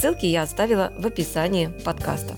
Ссылки 0.00 0.24
я 0.24 0.44
оставила 0.44 0.94
в 0.96 1.04
описании 1.04 1.68
подкаста. 1.84 2.32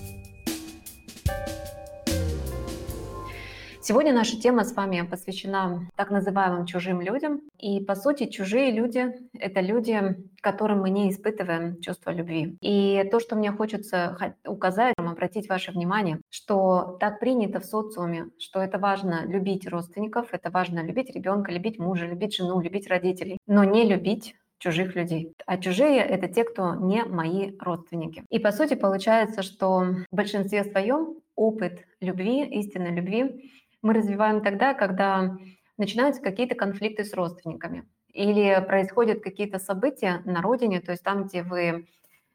Сегодня 3.81 4.11
наша 4.11 4.37
тема 4.37 4.65
с 4.65 4.75
вами 4.75 5.07
посвящена 5.09 5.87
так 5.95 6.11
называемым 6.11 6.65
чужим 6.65 6.99
людям. 6.99 7.39
И, 7.59 7.79
по 7.79 7.95
сути, 7.95 8.25
чужие 8.25 8.71
люди— 8.71 9.15
это 9.39 9.61
люди, 9.61 10.17
которым 10.41 10.81
мы 10.81 10.89
не 10.89 11.09
испытываем 11.09 11.79
чувство 11.79 12.11
любви. 12.11 12.57
И 12.59 13.07
то, 13.09 13.21
что 13.21 13.37
мне 13.37 13.53
хочется 13.53 14.17
указать, 14.45 14.93
обратить 14.97 15.47
ваше 15.47 15.71
внимание, 15.71 16.19
что 16.29 16.97
так 16.99 17.21
принято 17.21 17.61
в 17.61 17.65
социуме, 17.65 18.25
что 18.39 18.61
это 18.61 18.77
важно 18.77 19.25
любить 19.25 19.65
родственников, 19.69 20.33
это 20.33 20.49
важно 20.49 20.83
любить 20.83 21.15
ребенка, 21.15 21.53
любить 21.53 21.79
мужа, 21.79 22.07
любить 22.07 22.35
жену, 22.35 22.59
любить 22.59 22.89
родителей, 22.89 23.37
но 23.47 23.63
не 23.63 23.85
любить 23.85 24.35
чужих 24.63 24.95
людей. 24.95 25.35
А 25.45 25.57
чужие— 25.57 25.97
это 25.97 26.29
те, 26.29 26.45
кто 26.45 26.75
не 26.75 27.03
мои 27.03 27.51
родственники. 27.59 28.23
И 28.29 28.39
по 28.39 28.51
сути 28.53 28.75
получается, 28.75 29.43
что 29.43 29.79
в 30.09 30.15
большинстве 30.15 30.63
своем 30.63 31.17
опыт 31.35 31.85
любви, 31.99 32.45
истинной 32.45 32.91
любви 32.91 33.51
мы 33.81 33.93
развиваем 33.93 34.41
тогда, 34.41 34.73
когда 34.73 35.35
начинаются 35.77 36.21
какие-то 36.21 36.55
конфликты 36.55 37.03
с 37.03 37.13
родственниками 37.13 37.83
или 38.13 38.63
происходят 38.65 39.21
какие-то 39.21 39.59
события 39.59 40.21
на 40.23 40.41
родине, 40.41 40.79
то 40.79 40.91
есть 40.91 41.03
там, 41.03 41.25
где 41.25 41.43
вы 41.43 41.87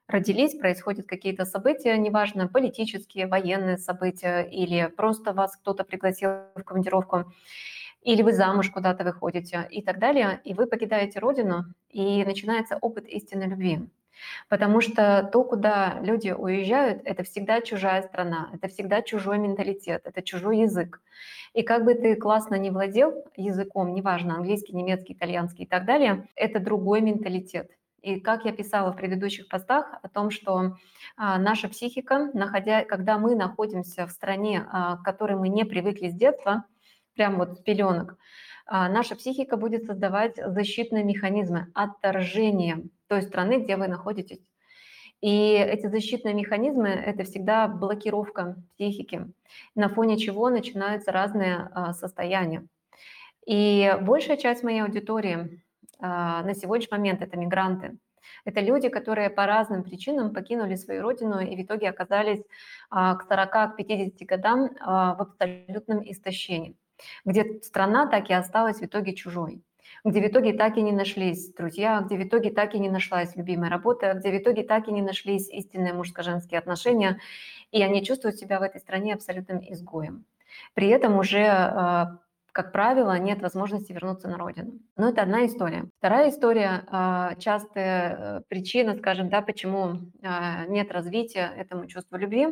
родились, 0.07 0.55
происходят 0.55 1.07
какие-то 1.07 1.47
события, 1.47 1.97
неважно, 1.97 2.47
политические, 2.49 3.27
военные 3.27 3.79
события 3.79 4.43
или 4.43 4.93
просто 4.95 5.33
вас 5.33 5.57
кто-то 5.57 5.85
пригласил 5.85 6.31
в 6.55 6.63
командировку, 6.65 7.33
или 8.03 8.23
вы 8.23 8.33
замуж 8.33 8.71
куда-то 8.71 9.05
выходите 9.05 9.67
и 9.71 9.83
так 9.83 9.99
далее, 9.99 10.41
и 10.45 10.55
вы 10.55 10.67
покидаете 10.67 11.19
родину, 11.19 11.65
и 11.91 12.25
начинается 12.25 12.79
опыт 12.81 13.07
истинной 13.07 13.49
любви. 13.49 13.89
Потому 14.49 14.81
что 14.81 15.29
то, 15.33 15.45
куда 15.45 15.99
люди 16.01 16.31
уезжают, 16.31 17.03
это 17.05 17.23
всегда 17.23 17.61
чужая 17.61 18.03
страна, 18.03 18.51
это 18.53 18.69
всегда 18.69 19.03
чужой 19.03 19.39
менталитет, 19.39 20.03
это 20.05 20.23
чужой 20.23 20.61
язык. 20.61 21.01
И 21.55 21.63
как 21.63 21.85
бы 21.85 21.95
ты 21.95 22.17
классно 22.17 22.57
не 22.57 22.71
владел 22.71 23.25
языком, 23.37 23.95
неважно, 23.95 24.37
английский, 24.37 24.75
немецкий, 24.75 25.13
итальянский 25.15 25.65
и 25.65 25.69
так 25.69 25.85
далее, 25.85 26.29
это 26.35 26.61
другой 26.61 27.01
менталитет. 27.01 27.71
И 28.03 28.21
как 28.21 28.45
я 28.45 28.53
писала 28.53 28.93
в 28.93 28.97
предыдущих 28.97 29.49
постах 29.49 29.95
о 30.03 30.09
том, 30.09 30.31
что 30.31 30.77
а, 31.17 31.39
наша 31.39 31.69
психика, 31.69 32.31
находя, 32.33 32.85
когда 32.85 33.19
мы 33.19 33.35
находимся 33.35 34.07
в 34.07 34.11
стране, 34.11 34.65
а, 34.71 34.97
к 34.99 35.03
которой 35.03 35.37
мы 35.37 35.49
не 35.49 35.65
привыкли 35.65 36.09
с 36.09 36.15
детства, 36.15 36.65
прям 37.19 37.37
вот 37.37 37.59
с 37.59 37.61
пеленок, 37.61 38.17
а, 38.65 38.89
наша 38.89 39.17
психика 39.17 39.57
будет 39.57 39.85
создавать 39.85 40.37
защитные 40.37 41.03
механизмы 41.03 41.67
отторжения 41.75 42.85
той 43.09 43.23
страны, 43.23 43.59
где 43.59 43.77
вы 43.77 43.89
находитесь. 43.89 44.41
И 45.21 45.51
эти 45.53 45.89
защитные 45.89 46.33
механизмы– 46.33 46.89
это 47.07 47.25
всегда 47.25 47.67
блокировка 47.67 48.57
психики, 48.75 49.27
на 49.75 49.89
фоне 49.89 50.17
чего 50.17 50.49
начинаются 50.49 51.11
разные 51.11 51.69
а, 51.75 51.93
состояния. 51.93 52.65
И 53.45 53.93
большая 54.01 54.37
часть 54.37 54.63
моей 54.63 54.83
аудитории 54.83 55.61
а, 55.99 56.45
на 56.45 56.55
сегодняшний 56.55 56.99
момент– 56.99 57.21
это 57.23 57.37
мигранты. 57.37 57.99
Это 58.45 58.61
люди, 58.61 58.89
которые 58.89 59.29
по 59.29 59.45
разным 59.47 59.83
причинам 59.83 60.33
покинули 60.33 60.77
свою 60.77 61.03
родину 61.03 61.41
и 61.41 61.57
в 61.57 61.63
итоге 61.63 61.89
оказались 61.89 62.45
к 62.91 63.27
40-50 63.29 64.25
годам 64.27 64.69
в 64.79 65.23
абсолютном 65.23 66.03
истощении 66.09 66.77
где 67.25 67.61
страна 67.63 68.07
так 68.07 68.31
и 68.31 68.35
осталась 68.35 68.79
в 68.79 68.85
итоге 68.85 69.15
чужой, 69.15 69.63
где 70.05 70.21
в 70.21 70.27
итоге 70.27 70.53
так 70.53 70.77
и 70.77 70.83
не 70.83 70.93
нашлись 70.93 71.53
друзья, 71.55 72.01
где 72.01 72.17
в 72.17 72.23
итоге 72.23 72.51
так 72.51 72.75
и 72.75 72.79
не 72.79 72.91
нашлась 72.91 73.37
любимая 73.37 73.71
работа, 73.71 74.15
где 74.15 74.31
в 74.31 74.37
итоге 74.37 74.63
так 74.63 74.89
и 74.89 74.93
не 74.93 75.03
нашлись 75.03 75.49
истинные 75.51 75.93
мужско-женские 75.93 76.59
отношения, 76.59 77.21
и 77.73 77.83
они 77.83 78.05
чувствуют 78.05 78.37
себя 78.37 78.59
в 78.59 78.63
этой 78.63 78.81
стране 78.81 79.15
абсолютным 79.15 79.61
изгоем. 79.61 80.25
При 80.75 80.89
этом 80.89 81.19
уже 81.19 81.45
а, 81.47 82.19
как 82.59 82.73
правило, 82.73 83.17
нет 83.21 83.41
возможности 83.41 83.93
вернуться 83.93 84.27
на 84.27 84.37
родину. 84.37 84.73
Но 84.97 85.11
это 85.11 85.23
одна 85.23 85.47
история. 85.47 85.85
Вторая 85.99 86.31
история, 86.31 86.83
а, 86.89 87.37
частая 87.37 88.17
э, 88.17 88.41
причина, 88.49 88.97
скажем, 88.97 89.29
да, 89.29 89.43
почему 89.43 90.01
а, 90.25 90.67
нет 90.67 90.91
развития 90.91 91.53
этому 91.57 91.87
чувству 91.87 92.17
любви, 92.17 92.49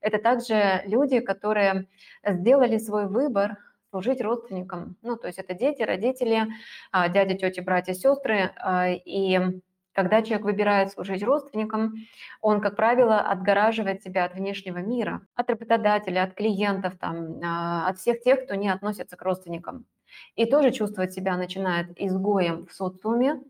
это 0.00 0.18
также 0.18 0.82
люди, 0.84 1.18
которые 1.18 1.88
сделали 2.24 2.78
свой 2.78 3.08
выбор 3.08 3.56
служить 3.90 4.20
родственникам. 4.20 4.96
Ну, 5.02 5.16
то 5.16 5.26
есть 5.26 5.38
это 5.38 5.54
дети, 5.54 5.82
родители, 5.82 6.46
а, 6.92 7.08
дяди, 7.08 7.36
тети, 7.36 7.60
братья, 7.60 7.94
сестры. 7.94 8.52
А, 8.56 8.88
и 8.90 9.60
когда 9.92 10.22
человек 10.22 10.44
выбирает 10.44 10.92
служить 10.92 11.22
родственникам, 11.24 11.94
он, 12.40 12.60
как 12.60 12.76
правило, 12.76 13.20
отгораживает 13.20 14.02
себя 14.02 14.26
от 14.26 14.34
внешнего 14.34 14.78
мира, 14.78 15.22
от 15.34 15.50
работодателя, 15.50 16.22
от 16.22 16.34
клиентов, 16.34 16.94
там, 16.98 17.40
а, 17.42 17.88
от 17.88 17.98
всех 17.98 18.20
тех, 18.20 18.44
кто 18.44 18.54
не 18.54 18.68
относится 18.68 19.16
к 19.16 19.22
родственникам. 19.22 19.86
И 20.36 20.46
тоже 20.46 20.70
чувствовать 20.70 21.12
себя 21.12 21.36
начинает 21.36 21.88
изгоем 22.00 22.66
в 22.66 22.72
социуме 22.72 23.40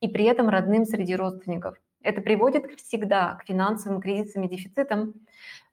и 0.00 0.08
при 0.08 0.24
этом 0.24 0.48
родным 0.48 0.84
среди 0.84 1.14
родственников. 1.14 1.76
Это 2.02 2.20
приводит 2.20 2.80
всегда 2.80 3.34
к 3.34 3.44
финансовым 3.46 4.00
кризисам 4.00 4.44
и 4.44 4.48
дефицитам, 4.48 5.14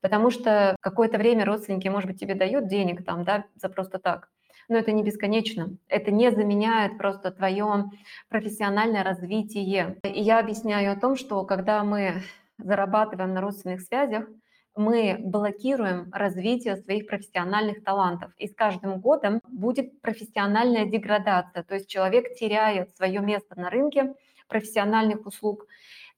потому 0.01 0.31
что 0.31 0.75
какое-то 0.81 1.17
время 1.17 1.45
родственники, 1.45 1.87
может 1.87 2.09
быть, 2.09 2.19
тебе 2.19 2.35
дают 2.35 2.67
денег 2.67 3.05
там, 3.05 3.23
да, 3.23 3.45
за 3.55 3.69
просто 3.69 3.99
так, 3.99 4.29
но 4.67 4.77
это 4.77 4.91
не 4.91 5.03
бесконечно. 5.03 5.77
Это 5.87 6.11
не 6.11 6.31
заменяет 6.31 6.97
просто 6.97 7.31
твое 7.31 7.85
профессиональное 8.29 9.03
развитие. 9.03 9.97
И 10.03 10.21
я 10.21 10.39
объясняю 10.39 10.91
о 10.91 10.99
том, 10.99 11.15
что 11.15 11.43
когда 11.45 11.83
мы 11.83 12.23
зарабатываем 12.57 13.33
на 13.33 13.41
родственных 13.41 13.81
связях, 13.81 14.27
мы 14.75 15.17
блокируем 15.19 16.09
развитие 16.11 16.75
своих 16.75 17.07
профессиональных 17.07 17.83
талантов. 17.83 18.33
И 18.37 18.47
с 18.47 18.55
каждым 18.55 18.99
годом 18.99 19.39
будет 19.47 20.01
профессиональная 20.01 20.85
деградация. 20.85 21.63
То 21.63 21.75
есть 21.75 21.87
человек 21.87 22.35
теряет 22.35 22.95
свое 22.95 23.21
место 23.21 23.57
на 23.59 23.69
рынке 23.69 24.15
профессиональных 24.47 25.25
услуг 25.25 25.65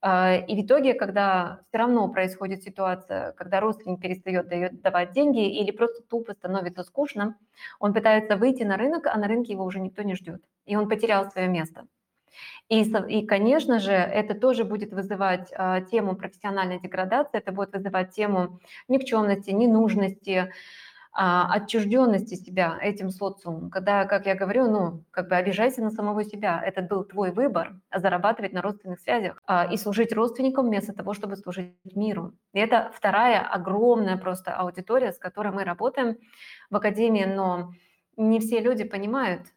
и 0.03 0.55
в 0.55 0.65
итоге, 0.65 0.93
когда 0.93 1.61
все 1.67 1.79
равно 1.79 2.07
происходит 2.07 2.63
ситуация, 2.63 3.31
когда 3.31 3.59
родственник 3.59 3.99
перестает 3.99 4.81
давать 4.81 5.11
деньги 5.11 5.59
или 5.59 5.71
просто 5.71 6.03
тупо 6.03 6.33
становится 6.33 6.83
скучно, 6.83 7.35
он 7.79 7.93
пытается 7.93 8.37
выйти 8.37 8.63
на 8.63 8.77
рынок, 8.77 9.07
а 9.07 9.17
на 9.17 9.27
рынке 9.27 9.53
его 9.53 9.65
уже 9.65 9.79
никто 9.79 10.03
не 10.03 10.15
ждет. 10.15 10.43
И 10.65 10.75
он 10.75 10.87
потерял 10.87 11.29
свое 11.31 11.47
место. 11.47 11.87
И, 12.69 12.83
и 12.83 13.25
конечно 13.25 13.79
же, 13.79 13.93
это 13.93 14.35
тоже 14.35 14.65
будет 14.65 14.91
вызывать 14.91 15.51
а, 15.55 15.81
тему 15.81 16.15
профессиональной 16.15 16.79
деградации, 16.79 17.37
это 17.37 17.51
будет 17.51 17.73
вызывать 17.73 18.13
тему 18.13 18.59
никчемности, 18.87 19.51
ненужности, 19.51 20.53
а, 21.19 21.51
отчужденности 21.51 22.35
себя 22.35 22.77
этим 22.79 23.09
социумом, 23.09 23.71
когда, 23.71 24.05
как 24.05 24.27
я 24.27 24.35
говорю, 24.35 24.69
ну, 24.69 25.03
как 25.09 25.29
бы 25.29 25.35
обижайся 25.35 25.81
на 25.81 25.89
самого 25.89 26.23
себя. 26.23 26.61
Это 26.63 26.83
был 26.83 27.03
твой 27.03 27.31
выбор 27.31 27.73
зарабатывать 27.91 28.53
на 28.53 28.61
родственных 28.61 28.99
связях 28.99 29.41
а, 29.47 29.65
и 29.65 29.77
служить 29.77 30.13
родственникам 30.13 30.67
вместо 30.67 30.93
того, 30.93 31.15
чтобы 31.15 31.35
служить 31.35 31.73
миру. 31.95 32.33
И 32.53 32.59
это 32.59 32.91
вторая 32.93 33.41
огромная 33.41 34.17
просто 34.17 34.53
аудитория, 34.53 35.11
с 35.11 35.17
которой 35.17 35.51
мы 35.51 35.63
работаем 35.63 36.17
в 36.69 36.75
Академии, 36.75 37.25
но 37.25 37.71
не 38.15 38.39
все 38.39 38.59
люди 38.59 38.83
понимают, 38.83 39.47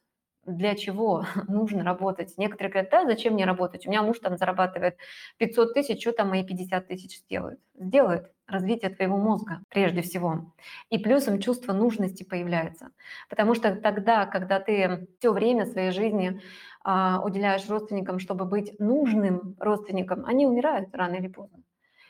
для 0.45 0.75
чего 0.75 1.25
нужно 1.49 1.85
работать. 1.85 2.35
Некоторые 2.37 2.73
говорят, 2.73 2.91
да, 2.91 3.05
зачем 3.05 3.35
мне 3.35 3.45
работать? 3.45 3.87
У 3.87 3.91
меня 3.91 4.03
муж 4.03 4.19
там 4.19 4.37
зарабатывает 4.37 4.97
500 5.39 5.75
тысяч, 5.75 6.01
что 6.01 6.13
там 6.13 6.29
мои 6.31 6.45
50 6.45 6.89
тысяч 6.89 7.19
сделают? 7.19 7.61
Сделают 7.75 8.31
развитие 8.47 8.91
твоего 8.91 9.17
мозга 9.17 9.61
прежде 9.69 10.03
всего. 10.03 10.53
И 10.91 10.99
плюсом 10.99 11.41
чувство 11.41 11.73
нужности 11.73 12.25
появляется. 12.25 12.91
Потому 13.29 13.55
что 13.55 13.77
тогда, 13.77 14.27
когда 14.27 14.59
ты 14.61 15.09
все 15.19 15.33
время 15.33 15.67
своей 15.67 15.93
жизни 15.93 16.41
а, 16.83 17.23
уделяешь 17.25 17.69
родственникам, 17.69 18.19
чтобы 18.19 18.45
быть 18.45 18.79
нужным 18.81 19.57
родственникам, 19.61 20.25
они 20.27 20.47
умирают 20.47 20.95
рано 20.95 21.17
или 21.17 21.29
поздно. 21.29 21.63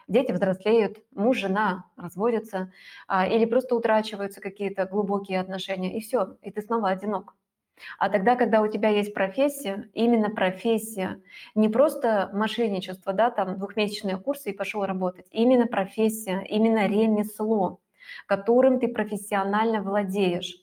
Дети 0.08 0.32
взрослеют, 0.32 0.98
муж, 1.12 1.38
жена 1.38 1.84
разводятся, 1.96 2.72
а, 3.06 3.26
или 3.28 3.44
просто 3.44 3.76
утрачиваются 3.76 4.40
какие-то 4.40 4.86
глубокие 4.86 5.40
отношения, 5.40 5.96
и 5.96 6.00
все, 6.00 6.36
и 6.42 6.50
ты 6.50 6.62
снова 6.62 6.88
одинок. 6.88 7.34
А 7.98 8.08
тогда, 8.08 8.36
когда 8.36 8.60
у 8.62 8.68
тебя 8.68 8.88
есть 8.88 9.14
профессия, 9.14 9.88
именно 9.94 10.30
профессия, 10.30 11.20
не 11.54 11.68
просто 11.68 12.30
мошенничество, 12.32 13.12
да, 13.12 13.30
там 13.30 13.58
двухмесячные 13.58 14.16
курсы 14.16 14.50
и 14.50 14.56
пошел 14.56 14.84
работать, 14.84 15.26
именно 15.30 15.66
профессия, 15.66 16.44
именно 16.48 16.86
ремесло, 16.86 17.80
которым 18.26 18.80
ты 18.80 18.88
профессионально 18.88 19.82
владеешь. 19.82 20.56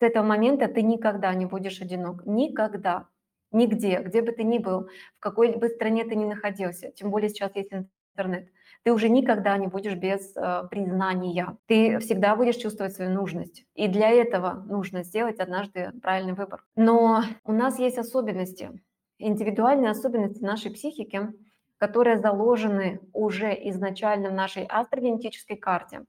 С 0.00 0.02
этого 0.02 0.24
момента 0.24 0.68
ты 0.68 0.82
никогда 0.82 1.34
не 1.34 1.46
будешь 1.46 1.80
одинок, 1.80 2.24
никогда, 2.24 3.08
нигде, 3.50 4.00
где 4.00 4.22
бы 4.22 4.32
ты 4.32 4.44
ни 4.44 4.58
был, 4.58 4.88
в 5.16 5.20
какой 5.20 5.56
бы 5.56 5.68
стране 5.68 6.04
ты 6.04 6.14
ни 6.14 6.24
находился, 6.24 6.90
тем 6.92 7.10
более 7.10 7.28
сейчас 7.30 7.54
есть 7.56 7.72
интернет 7.72 8.48
ты 8.82 8.92
уже 8.92 9.08
никогда 9.08 9.56
не 9.58 9.66
будешь 9.66 9.94
без 9.94 10.34
э, 10.36 10.62
признания. 10.70 11.56
Ты 11.66 11.98
всегда 11.98 12.36
будешь 12.36 12.56
чувствовать 12.56 12.94
свою 12.94 13.10
нужность. 13.10 13.64
И 13.74 13.88
для 13.88 14.10
этого 14.10 14.64
нужно 14.66 15.02
сделать 15.02 15.40
однажды 15.40 15.92
правильный 16.02 16.34
выбор. 16.34 16.64
Но 16.76 17.22
у 17.44 17.52
нас 17.52 17.78
есть 17.78 17.98
особенности, 17.98 18.70
индивидуальные 19.18 19.90
особенности 19.90 20.42
нашей 20.42 20.70
психики, 20.70 21.28
которые 21.76 22.18
заложены 22.18 23.00
уже 23.12 23.52
изначально 23.68 24.30
в 24.30 24.34
нашей 24.34 24.64
астрогенетической 24.64 25.56
карте. 25.56 26.04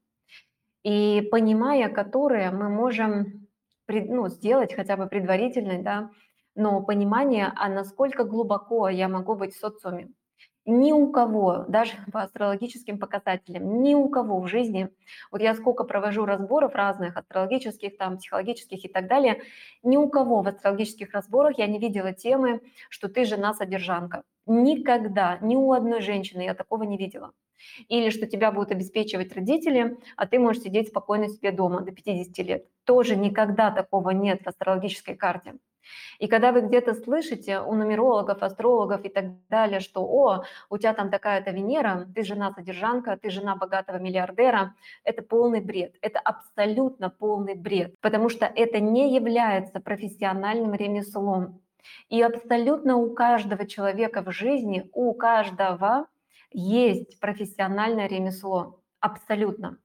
И 0.82 1.28
понимая 1.30 1.88
которые, 1.88 2.50
мы 2.50 2.68
можем 2.68 3.46
ну, 3.88 4.28
сделать 4.28 4.74
хотя 4.74 4.96
бы 4.96 5.06
предварительно, 5.06 5.82
да, 5.82 6.10
но 6.54 6.82
понимание, 6.82 7.52
а 7.56 7.68
насколько 7.68 8.24
глубоко 8.24 8.88
я 8.88 9.08
могу 9.08 9.34
быть 9.34 9.54
в 9.54 9.58
социуме, 9.58 10.10
ни 10.66 10.92
у 10.92 11.10
кого, 11.10 11.64
даже 11.68 11.92
по 12.12 12.22
астрологическим 12.22 12.98
показателям, 12.98 13.82
ни 13.82 13.94
у 13.94 14.08
кого 14.08 14.40
в 14.40 14.46
жизни, 14.46 14.88
вот 15.30 15.40
я 15.40 15.54
сколько 15.54 15.84
провожу 15.84 16.24
разборов 16.24 16.74
разных, 16.74 17.16
астрологических, 17.16 17.96
там, 17.96 18.18
психологических 18.18 18.84
и 18.84 18.88
так 18.88 19.08
далее, 19.08 19.42
ни 19.82 19.96
у 19.96 20.08
кого 20.08 20.42
в 20.42 20.48
астрологических 20.48 21.12
разборах 21.12 21.58
я 21.58 21.66
не 21.66 21.78
видела 21.78 22.12
темы, 22.12 22.60
что 22.88 23.08
ты 23.08 23.24
жена-содержанка. 23.24 24.22
Никогда, 24.46 25.38
ни 25.40 25.56
у 25.56 25.72
одной 25.72 26.00
женщины 26.00 26.42
я 26.42 26.54
такого 26.54 26.82
не 26.84 26.96
видела. 26.96 27.32
Или 27.88 28.10
что 28.10 28.26
тебя 28.26 28.52
будут 28.52 28.72
обеспечивать 28.72 29.34
родители, 29.34 29.98
а 30.16 30.26
ты 30.26 30.38
можешь 30.38 30.62
сидеть 30.62 30.88
спокойно 30.88 31.28
себе 31.28 31.52
дома 31.52 31.82
до 31.82 31.92
50 31.92 32.38
лет. 32.38 32.66
Тоже 32.84 33.16
никогда 33.16 33.70
такого 33.70 34.10
нет 34.10 34.42
в 34.42 34.48
астрологической 34.48 35.14
карте. 35.14 35.54
И 36.18 36.26
когда 36.28 36.52
вы 36.52 36.62
где-то 36.62 36.94
слышите 36.94 37.60
у 37.60 37.74
нумерологов, 37.74 38.42
астрологов 38.42 39.04
и 39.04 39.08
так 39.08 39.24
далее, 39.48 39.80
что 39.80 40.02
«О, 40.02 40.44
у 40.68 40.78
тебя 40.78 40.94
там 40.94 41.10
такая-то 41.10 41.50
Венера, 41.50 42.06
ты 42.14 42.22
жена-содержанка, 42.24 43.16
ты 43.16 43.30
жена 43.30 43.56
богатого 43.56 43.98
миллиардера», 43.98 44.74
это 45.04 45.22
полный 45.22 45.60
бред, 45.60 45.96
это 46.02 46.18
абсолютно 46.18 47.10
полный 47.10 47.54
бред, 47.54 47.94
потому 48.00 48.28
что 48.28 48.46
это 48.46 48.80
не 48.80 49.14
является 49.14 49.80
профессиональным 49.80 50.74
ремеслом. 50.74 51.60
И 52.08 52.20
абсолютно 52.22 52.96
у 52.96 53.14
каждого 53.14 53.66
человека 53.66 54.22
в 54.22 54.30
жизни, 54.32 54.90
у 54.92 55.14
каждого 55.14 56.06
есть 56.52 57.18
профессиональное 57.20 58.06
ремесло, 58.08 58.80
абсолютно. 59.00 59.78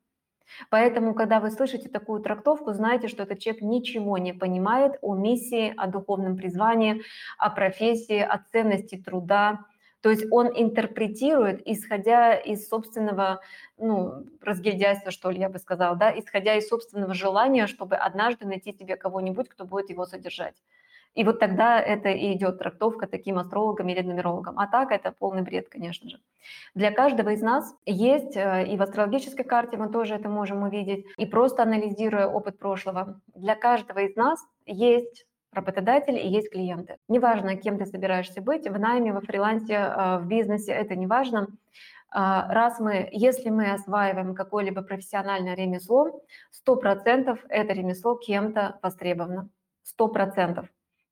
Поэтому, 0.70 1.14
когда 1.14 1.40
вы 1.40 1.52
слышите 1.52 1.90
такую 1.90 2.22
трактовку, 2.22 2.74
знайте, 2.74 3.08
что 3.08 3.24
этот 3.24 3.40
человек 3.40 3.62
ничего 3.62 4.18
не 4.18 4.34
понимает 4.34 4.98
о 5.02 5.16
миссии, 5.16 5.74
о 5.78 5.88
духовном 5.88 6.38
призвании, 6.38 7.02
о 7.38 7.50
профессии, 7.50 8.20
о 8.20 8.38
ценности 8.52 8.96
труда. 8.96 9.66
То 10.02 10.12
есть 10.12 10.26
он 10.32 10.48
интерпретирует, 10.56 11.68
исходя 11.68 12.36
из 12.36 12.70
собственного 12.70 13.42
ну, 13.78 14.26
разгильдяйства, 14.42 15.10
что 15.12 15.32
ли, 15.32 15.40
я 15.40 15.50
бы 15.50 15.58
сказала, 15.58 15.96
да, 15.96 16.18
исходя 16.18 16.56
из 16.56 16.68
собственного 16.68 17.16
желания, 17.16 17.66
чтобы 17.66 17.96
однажды 17.96 18.46
найти 18.46 18.72
себе 18.72 18.98
кого-нибудь, 18.98 19.50
кто 19.50 19.66
будет 19.66 19.90
его 19.90 20.06
содержать. 20.06 20.56
И 21.16 21.24
вот 21.24 21.40
тогда 21.40 21.80
это 21.80 22.10
и 22.10 22.34
идет 22.34 22.60
трактовка 22.60 23.08
таким 23.08 23.38
астрологам 23.38 23.88
или 23.88 24.02
нумерологам. 24.02 24.60
А 24.60 24.68
так 24.68 24.92
это 24.92 25.12
полный 25.12 25.42
бред, 25.42 25.70
конечно 25.70 26.10
же. 26.10 26.20
Для 26.76 26.92
каждого 26.92 27.30
из 27.30 27.42
нас 27.42 27.74
есть, 27.86 28.36
э, 28.36 28.68
и 28.68 28.78
в 28.78 28.82
астрологической 28.82 29.46
карте 29.46 29.78
мы 29.78 29.90
тоже 29.90 30.16
это 30.16 30.30
можем 30.30 30.64
увидеть, 30.64 31.06
и 31.18 31.26
просто 31.26 31.64
анализируя 31.64 32.28
опыт 32.28 32.60
прошлого, 32.60 33.22
для 33.34 33.56
каждого 33.56 34.00
из 34.00 34.16
нас 34.16 34.40
есть 34.66 35.26
работодатель 35.54 36.18
и 36.18 36.28
есть 36.28 36.52
клиенты. 36.52 36.98
Неважно, 37.08 37.56
кем 37.56 37.78
ты 37.78 37.86
собираешься 37.86 38.42
быть, 38.42 38.68
в 38.68 38.78
найме, 38.78 39.14
во 39.14 39.22
фрилансе, 39.22 39.74
э, 39.74 40.18
в 40.20 40.28
бизнесе, 40.28 40.74
это 40.74 40.96
не 40.96 41.08
важно. 41.08 41.48
А, 42.18 42.48
раз 42.54 42.80
мы, 42.80 43.10
если 43.12 43.50
мы 43.50 43.72
осваиваем 43.72 44.36
какое-либо 44.36 44.82
профессиональное 44.84 45.54
ремесло, 45.54 46.22
100% 46.52 47.40
это 47.50 47.74
ремесло 47.74 48.16
кем-то 48.16 48.80
востребовано. 48.82 49.50
100%. 49.84 50.66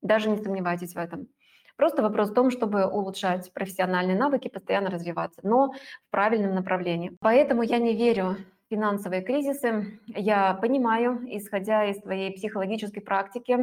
Даже 0.03 0.29
не 0.29 0.37
сомневайтесь 0.37 0.93
в 0.93 0.97
этом. 0.97 1.27
Просто 1.75 2.03
вопрос 2.03 2.29
в 2.29 2.33
том, 2.35 2.51
чтобы 2.51 2.85
улучшать 2.85 3.51
профессиональные 3.51 4.17
навыки, 4.17 4.47
постоянно 4.47 4.91
развиваться, 4.91 5.41
но 5.43 5.71
в 5.71 6.11
правильном 6.11 6.53
направлении. 6.53 7.17
Поэтому 7.19 7.63
я 7.63 7.79
не 7.79 7.95
верю 7.95 8.37
финансовые 8.73 9.21
кризисы. 9.21 9.99
Я 10.07 10.55
понимаю, 10.55 11.21
исходя 11.27 11.85
из 11.85 11.99
своей 11.99 12.31
психологической 12.33 13.03
практики, 13.03 13.57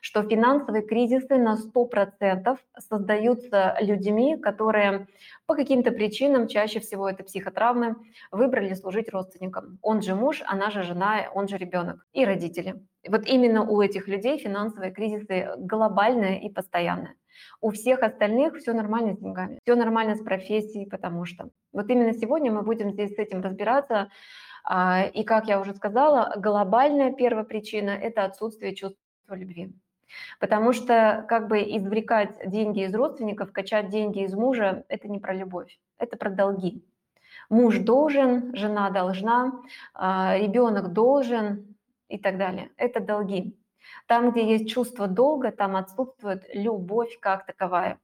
что 0.00 0.22
финансовые 0.24 0.82
кризисы 0.82 1.36
на 1.36 1.56
100% 1.56 2.58
создаются 2.78 3.76
людьми, 3.80 4.36
которые 4.36 5.06
по 5.46 5.54
каким-то 5.54 5.92
причинам, 5.92 6.48
чаще 6.48 6.80
всего 6.80 7.08
это 7.08 7.22
психотравмы, 7.22 7.94
выбрали 8.32 8.74
служить 8.74 9.08
родственникам. 9.08 9.78
Он 9.82 10.02
же 10.02 10.16
муж, 10.16 10.42
она 10.44 10.70
же 10.70 10.82
жена, 10.82 11.26
он 11.32 11.46
же 11.46 11.58
ребенок 11.58 12.04
и 12.12 12.24
родители. 12.24 12.74
Вот 13.08 13.24
именно 13.26 13.62
у 13.62 13.80
этих 13.80 14.08
людей 14.08 14.38
финансовые 14.38 14.90
кризисы 14.90 15.48
глобальные 15.58 16.42
и 16.42 16.50
постоянные. 16.50 17.14
У 17.60 17.70
всех 17.70 18.02
остальных 18.02 18.56
все 18.56 18.72
нормально 18.72 19.14
с 19.14 19.18
деньгами, 19.18 19.58
все 19.62 19.74
нормально 19.74 20.14
с 20.14 20.22
профессией, 20.22 20.88
потому 20.88 21.24
что 21.24 21.50
вот 21.72 21.88
именно 21.90 22.12
сегодня 22.12 22.50
мы 22.52 22.62
будем 22.62 22.92
здесь 22.92 23.14
с 23.14 23.18
этим 23.18 23.42
разбираться. 23.42 24.08
А, 24.66 25.04
и, 25.04 25.22
как 25.22 25.46
я 25.46 25.60
уже 25.60 25.74
сказала, 25.74 26.34
глобальная 26.36 27.12
первая 27.12 27.44
причина– 27.44 27.90
это 28.02 28.24
отсутствие 28.24 28.74
чувства 28.74 28.98
любви. 29.30 29.72
Потому 30.40 30.72
что 30.72 31.24
как 31.28 31.46
бы 31.48 31.58
извлекать 31.60 32.38
деньги 32.44 32.84
из 32.84 32.94
родственников, 32.94 33.52
качать 33.52 33.90
деньги 33.90 34.24
из 34.24 34.34
мужа– 34.34 34.84
это 34.88 35.08
не 35.08 35.20
про 35.20 35.34
любовь, 35.34 35.78
это 35.98 36.16
про 36.16 36.30
долги. 36.30 36.84
Муж 37.48 37.78
должен, 37.78 38.54
жена 38.56 38.90
должна, 38.90 39.52
а, 39.94 40.36
ребенок 40.36 40.92
должен 40.92 41.76
и 42.08 42.18
так 42.18 42.36
далее. 42.36 42.70
Это 42.76 42.98
долги. 42.98 43.56
Там, 44.06 44.32
где 44.32 44.44
есть 44.50 44.68
чувство 44.68 45.06
долга, 45.06 45.52
там 45.52 45.76
отсутствует 45.76 46.44
любовь 46.52 47.18
как 47.20 47.46
таковая. 47.46 48.00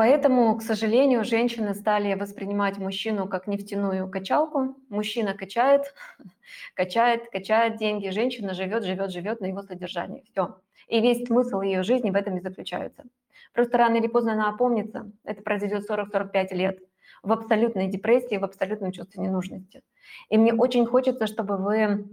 Поэтому, 0.00 0.56
к 0.56 0.62
сожалению, 0.62 1.24
женщины 1.24 1.74
стали 1.74 2.14
воспринимать 2.14 2.78
мужчину 2.78 3.28
как 3.28 3.46
нефтяную 3.46 4.08
качалку. 4.08 4.74
Мужчина 4.88 5.34
качает, 5.34 5.94
качает, 6.74 7.28
качает 7.28 7.76
деньги, 7.76 8.08
женщина 8.08 8.54
живет, 8.54 8.82
живет, 8.82 9.10
живет 9.10 9.42
на 9.42 9.44
его 9.44 9.60
содержании. 9.60 10.24
Все. 10.32 10.56
И 10.88 11.02
весь 11.02 11.26
смысл 11.26 11.60
ее 11.60 11.82
жизни 11.82 12.08
в 12.08 12.14
этом 12.14 12.38
и 12.38 12.40
заключается. 12.40 13.04
Просто 13.52 13.76
рано 13.76 13.96
или 13.96 14.06
поздно 14.06 14.32
она 14.32 14.48
опомнится. 14.48 15.12
Это 15.22 15.42
произойдет 15.42 15.84
40-45 15.86 16.54
лет 16.54 16.78
в 17.22 17.30
абсолютной 17.30 17.88
депрессии, 17.88 18.38
в 18.38 18.44
абсолютном 18.44 18.92
чувстве 18.92 19.22
ненужности. 19.22 19.82
И 20.30 20.38
мне 20.38 20.54
очень 20.54 20.86
хочется, 20.86 21.26
чтобы 21.26 21.58
вы 21.58 22.08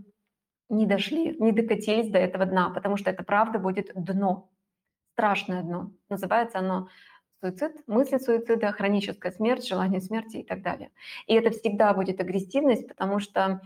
не 0.68 0.86
дошли, 0.88 1.38
не 1.40 1.54
докатились 1.54 2.10
до 2.10 2.18
этого 2.18 2.46
дна, 2.46 2.70
потому 2.70 2.98
что 2.98 3.12
это 3.12 3.24
правда 3.24 3.60
будет 3.60 3.94
дно, 3.96 4.50
страшное 5.14 5.64
дно. 5.64 5.92
Называется 6.10 6.60
оно 6.60 6.90
суицид, 7.42 7.88
мысли 7.88 8.18
суицида, 8.18 8.72
хроническая 8.72 9.32
смерть, 9.32 9.68
желание 9.68 10.02
смерти 10.02 10.38
и 10.38 10.44
так 10.44 10.62
далее. 10.62 10.92
И 11.28 11.34
это 11.34 11.52
всегда 11.52 11.94
будет 11.94 12.20
агрессивность, 12.20 12.88
потому 12.88 13.20
что 13.20 13.62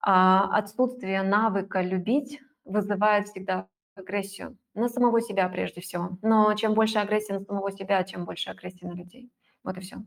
а, 0.00 0.58
отсутствие 0.58 1.22
навыка 1.22 1.80
любить 1.80 2.40
вызывает 2.64 3.28
всегда 3.28 3.68
агрессию 3.94 4.56
на 4.74 4.88
самого 4.88 5.20
себя 5.20 5.48
прежде 5.48 5.80
всего. 5.80 6.18
Но 6.22 6.52
чем 6.54 6.74
больше 6.74 6.98
агрессии 6.98 7.32
на 7.32 7.40
самого 7.40 7.70
себя, 7.72 8.02
чем 8.04 8.24
больше 8.24 8.50
агрессии 8.50 8.84
на 8.84 8.92
людей. 8.92 9.30
Вот 9.62 9.76
и 9.76 9.80
все. 9.80 9.98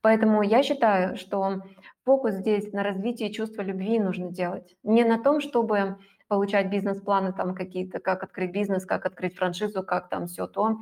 Поэтому 0.00 0.42
я 0.42 0.62
считаю, 0.62 1.16
что 1.16 1.62
фокус 2.04 2.34
здесь 2.34 2.72
на 2.72 2.82
развитии 2.82 3.30
чувства 3.30 3.62
любви 3.62 3.98
нужно 3.98 4.30
делать. 4.30 4.76
Не 4.82 5.04
на 5.04 5.22
том, 5.22 5.40
чтобы 5.40 5.98
получать 6.28 6.70
бизнес-планы 6.70 7.32
там 7.32 7.54
какие-то, 7.54 7.98
как 8.00 8.22
открыть 8.22 8.52
бизнес, 8.52 8.86
как 8.86 9.06
открыть 9.06 9.36
франшизу, 9.36 9.82
как 9.82 10.08
там 10.08 10.26
все 10.26 10.46
то. 10.46 10.78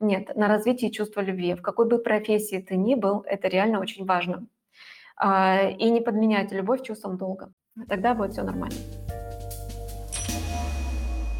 Нет, 0.00 0.36
на 0.36 0.46
развитии 0.48 0.90
чувства 0.90 1.22
любви. 1.22 1.54
В 1.54 1.62
какой 1.62 1.88
бы 1.88 1.98
профессии 1.98 2.60
ты 2.60 2.76
ни 2.76 2.94
был, 2.94 3.22
это 3.26 3.48
реально 3.48 3.80
очень 3.80 4.04
важно. 4.04 4.46
А, 5.16 5.68
и 5.68 5.90
не 5.90 6.00
подменять 6.00 6.52
любовь 6.52 6.82
чувством 6.82 7.16
долга. 7.18 7.52
Тогда 7.88 8.14
будет 8.14 8.32
все 8.32 8.42
нормально. 8.44 8.76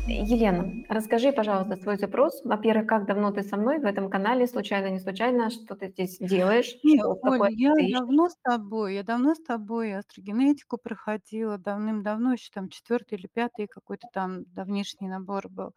Елена, 0.08 0.72
расскажи, 0.88 1.32
пожалуйста, 1.32 1.76
свой 1.76 1.98
запрос. 1.98 2.40
Во-первых, 2.42 2.86
как 2.86 3.06
давно 3.06 3.30
ты 3.30 3.42
со 3.42 3.56
мной 3.58 3.78
в 3.78 3.84
этом 3.84 4.08
канале? 4.08 4.46
Случайно, 4.46 4.88
не 4.88 5.00
случайно? 5.00 5.50
Что 5.50 5.76
ты 5.76 5.88
здесь 5.88 6.16
делаешь? 6.18 6.74
Нет, 6.82 7.00
Что 7.00 7.10
Оль, 7.10 7.20
такое 7.32 7.50
я 7.50 7.74
ты 7.74 7.82
ищешь? 7.84 7.98
давно 7.98 8.28
с 8.30 8.36
тобой, 8.42 8.94
я 8.94 9.02
давно 9.02 9.34
с 9.34 9.42
тобой 9.42 9.94
астрогенетику 9.94 10.78
проходила, 10.78 11.58
давным-давно, 11.58 12.32
еще 12.32 12.50
там 12.54 12.70
четвертый 12.70 13.18
или 13.18 13.28
пятый 13.32 13.66
какой-то 13.66 14.08
там 14.12 14.44
давнишний 14.46 15.08
набор 15.08 15.48
был. 15.50 15.74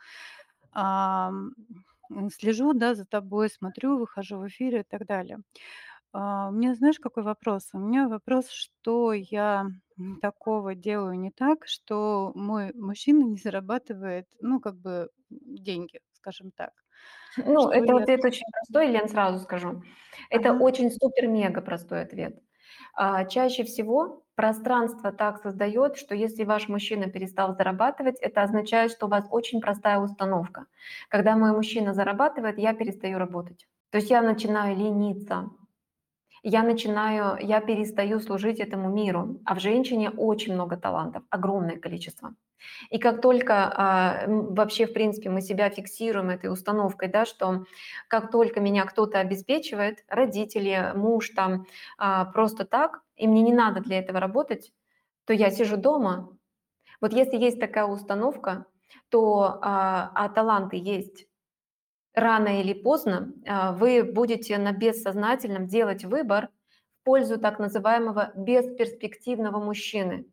Слежу, 2.34 2.74
да, 2.74 2.96
за 2.96 3.06
тобой, 3.06 3.50
смотрю, 3.50 3.98
выхожу 4.00 4.38
в 4.39 4.48
эфиры 4.48 4.82
и 4.82 4.84
так 4.84 5.06
далее. 5.08 5.39
А, 6.13 6.50
у 6.50 6.53
меня 6.53 6.75
знаешь, 6.75 7.00
какой 7.00 7.24
вопрос? 7.24 7.70
У 7.74 7.80
меня 7.80 8.10
вопрос, 8.10 8.50
что 8.50 9.13
я, 9.13 9.68
такого 10.22 10.75
делаю 10.75 11.20
не 11.20 11.32
так, 11.32 11.68
что 11.68 12.32
мой 12.36 12.74
мужчина 12.75 13.24
не 13.25 13.38
зарабатывает, 13.38 14.27
ну, 14.41 14.60
как 14.62 14.77
бы, 14.77 15.10
деньги, 15.32 16.01
скажем 16.13 16.51
так. 16.56 16.74
Ну, 17.38 17.70
Что 17.70 17.72
это 17.72 17.96
я 17.98 17.98
ответ 17.98 18.25
очень 18.25 18.46
простой, 18.51 18.88
Лен, 18.88 19.08
сразу 19.08 19.39
скажу. 19.39 19.84
Это 20.30 20.53
Ага. 20.53 20.58
очень 20.58 20.91
супер-мега 20.91 21.62
простой 21.62 22.01
ответ. 22.01 22.41
А, 22.93 23.25
чаще 23.25 23.63
всего 23.63 24.24
пространство 24.36 25.12
так 25.12 25.41
создает, 25.41 25.98
что 25.98 26.15
если 26.15 26.43
ваш 26.43 26.67
мужчина 26.67 27.10
перестал 27.10 27.55
зарабатывать, 27.55 28.19
это 28.21 28.43
означает, 28.43 28.91
что 28.91 29.05
у 29.05 29.10
вас 29.10 29.25
очень 29.29 29.62
простая 29.62 30.00
установка. 30.00 30.65
Когда 31.10 31.36
мой 31.38 31.51
мужчина 31.51 31.93
зарабатывает, 31.93 32.57
я 32.57 32.74
перестаю 32.74 33.17
работать. 33.17 33.67
То 33.91 33.98
есть 33.98 34.10
я 34.10 34.21
начинаю 34.21 34.75
лениться, 34.75 35.50
я 36.43 36.63
начинаю, 36.63 37.38
я 37.39 37.62
перестаю 37.62 38.19
служить 38.19 38.60
этому 38.60 38.89
миру. 38.89 39.39
А 39.45 39.55
в 39.55 39.60
женщине 39.60 40.10
очень 40.10 40.53
много 40.53 40.77
талантов, 40.77 41.24
огромное 41.29 41.77
количество. 41.77 42.33
И 42.89 43.00
как 43.00 43.22
только 43.22 43.53
а, 43.56 44.25
вообще, 44.27 44.86
в 44.88 44.94
принципе, 44.94 45.30
мы 45.30 45.41
себя 45.41 45.70
фиксируем 45.70 46.30
этой 46.30 46.51
установкой, 46.51 47.10
да, 47.10 47.25
что 47.25 47.65
как 48.08 48.32
только 48.32 48.60
меня 48.60 48.86
кто-то 48.86 49.20
обеспечивает, 49.20 50.03
родители, 50.08 50.91
муж 50.96 51.30
там, 51.30 51.65
а, 51.98 52.25
просто 52.25 52.65
так, 52.65 53.01
и 53.15 53.27
мне 53.27 53.41
не 53.41 53.53
надо 53.53 53.82
для 53.82 54.00
этого 54.00 54.20
работать, 54.20 54.72
то 55.25 55.34
я 55.34 55.51
сижу 55.51 55.77
дома. 55.77 56.38
Вот 57.01 57.13
если 57.13 57.38
есть 57.38 57.60
такая 57.60 57.86
установка, 57.86 58.65
то 59.10 59.60
а, 59.62 60.12
а 60.15 60.30
таланты 60.30 60.77
есть, 60.77 61.27
рано 62.13 62.60
или 62.62 62.74
поздно 62.74 63.34
а, 63.48 63.72
вы 63.74 64.03
будете 64.03 64.58
на 64.58 64.72
бессознательном 64.72 65.68
делать 65.68 66.03
выбор 66.03 66.50
в 67.01 67.03
пользу 67.06 67.39
так 67.39 67.60
называемого 67.60 68.32
бесперспективного 68.36 69.63
мужчины. 69.63 70.25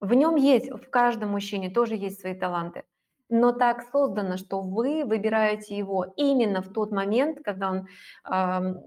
В 0.00 0.14
нем 0.14 0.36
есть, 0.36 0.70
в 0.70 0.88
каждом 0.90 1.30
мужчине 1.30 1.70
тоже 1.70 1.94
есть 1.94 2.20
свои 2.20 2.34
таланты. 2.34 2.84
Но 3.28 3.52
так 3.52 3.82
создано, 3.92 4.36
что 4.36 4.60
вы 4.60 5.04
выбираете 5.04 5.76
его 5.76 6.12
именно 6.16 6.62
в 6.62 6.72
тот 6.72 6.90
момент, 6.90 7.38
когда 7.44 7.70
он 7.70 7.86
ам, 8.24 8.78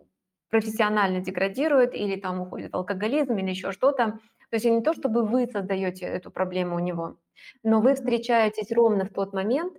профессионально 0.49 1.21
деградирует 1.21 1.93
или 1.95 2.19
там 2.19 2.41
уходит 2.41 2.73
в 2.73 2.75
алкоголизм 2.75 3.37
или 3.37 3.49
еще 3.51 3.71
что-то. 3.71 4.19
То 4.49 4.55
есть 4.55 4.65
не 4.65 4.81
то, 4.81 4.93
чтобы 4.93 5.25
вы 5.25 5.47
создаете 5.47 6.05
эту 6.05 6.29
проблему 6.29 6.75
у 6.75 6.79
него, 6.79 7.17
но 7.63 7.79
вы 7.81 7.95
встречаетесь 7.95 8.71
ровно 8.71 9.05
в 9.05 9.09
тот 9.13 9.33
момент, 9.33 9.77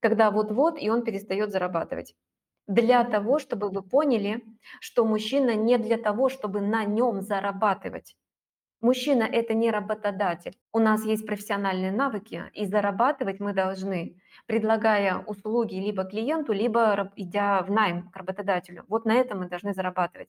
когда 0.00 0.30
вот-вот, 0.30 0.80
и 0.80 0.90
он 0.90 1.02
перестает 1.04 1.50
зарабатывать. 1.52 2.14
Для 2.66 3.04
того, 3.04 3.38
чтобы 3.38 3.70
вы 3.70 3.82
поняли, 3.82 4.44
что 4.80 5.04
мужчина 5.04 5.54
не 5.54 5.78
для 5.78 5.98
того, 5.98 6.28
чтобы 6.28 6.60
на 6.60 6.84
нем 6.84 7.22
зарабатывать. 7.22 8.16
Мужчина– 8.84 9.22
это 9.22 9.54
не 9.54 9.70
работодатель. 9.70 10.58
У 10.74 10.78
нас 10.78 11.06
есть 11.06 11.26
профессиональные 11.26 11.90
навыки, 11.90 12.44
и 12.52 12.66
зарабатывать 12.66 13.40
мы 13.40 13.54
должны, 13.54 14.20
предлагая 14.44 15.20
услуги 15.20 15.76
либо 15.76 16.04
клиенту, 16.04 16.52
либо 16.52 17.10
идя 17.16 17.62
в 17.62 17.70
найм 17.70 18.10
к 18.10 18.16
работодателю. 18.16 18.84
Вот 18.88 19.06
на 19.06 19.14
этом 19.14 19.38
мы 19.38 19.48
должны 19.48 19.72
зарабатывать. 19.72 20.28